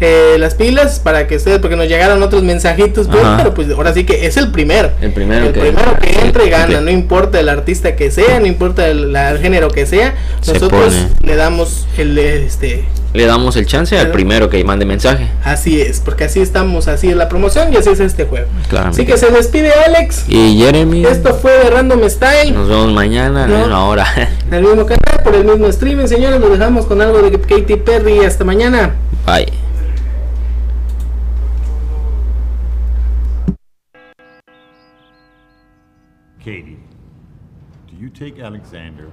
[0.00, 3.92] eh, las pilas para que ustedes, porque nos llegaron otros mensajitos, pues, pero pues ahora
[3.92, 4.90] sí que es el primero.
[5.02, 8.46] El primero el que- primero que entre gana, no importa el artista que sea, no
[8.46, 12.84] importa el, género que sea, Se nosotros le damos el este
[13.14, 15.28] Le damos el chance al primero que mande mensaje.
[15.44, 18.46] así es, porque así estamos, así es la promoción y así es este juego.
[18.68, 19.02] Claramente.
[19.02, 20.24] Así que se despide Alex.
[20.28, 22.52] Y Jeremy, Esto fue de Random Style.
[22.52, 23.56] nos vemos mañana, No.
[23.56, 24.06] en una hora.
[24.48, 27.76] En el mismo canal, por el mismo streaming, señores, lo dejamos con algo de Katy
[27.76, 28.24] Perry.
[28.24, 28.94] Hasta mañana.
[29.26, 29.67] Bye.
[36.48, 36.78] Katie,
[37.88, 39.10] do you take Alexander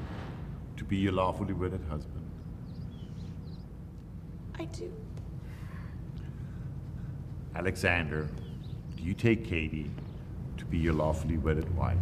[0.77, 2.25] to be your lawfully wedded husband?
[4.57, 4.89] I do.
[7.53, 8.29] Alexander,
[8.95, 9.91] do you take Katie
[10.55, 11.97] to be your lawfully wedded wife?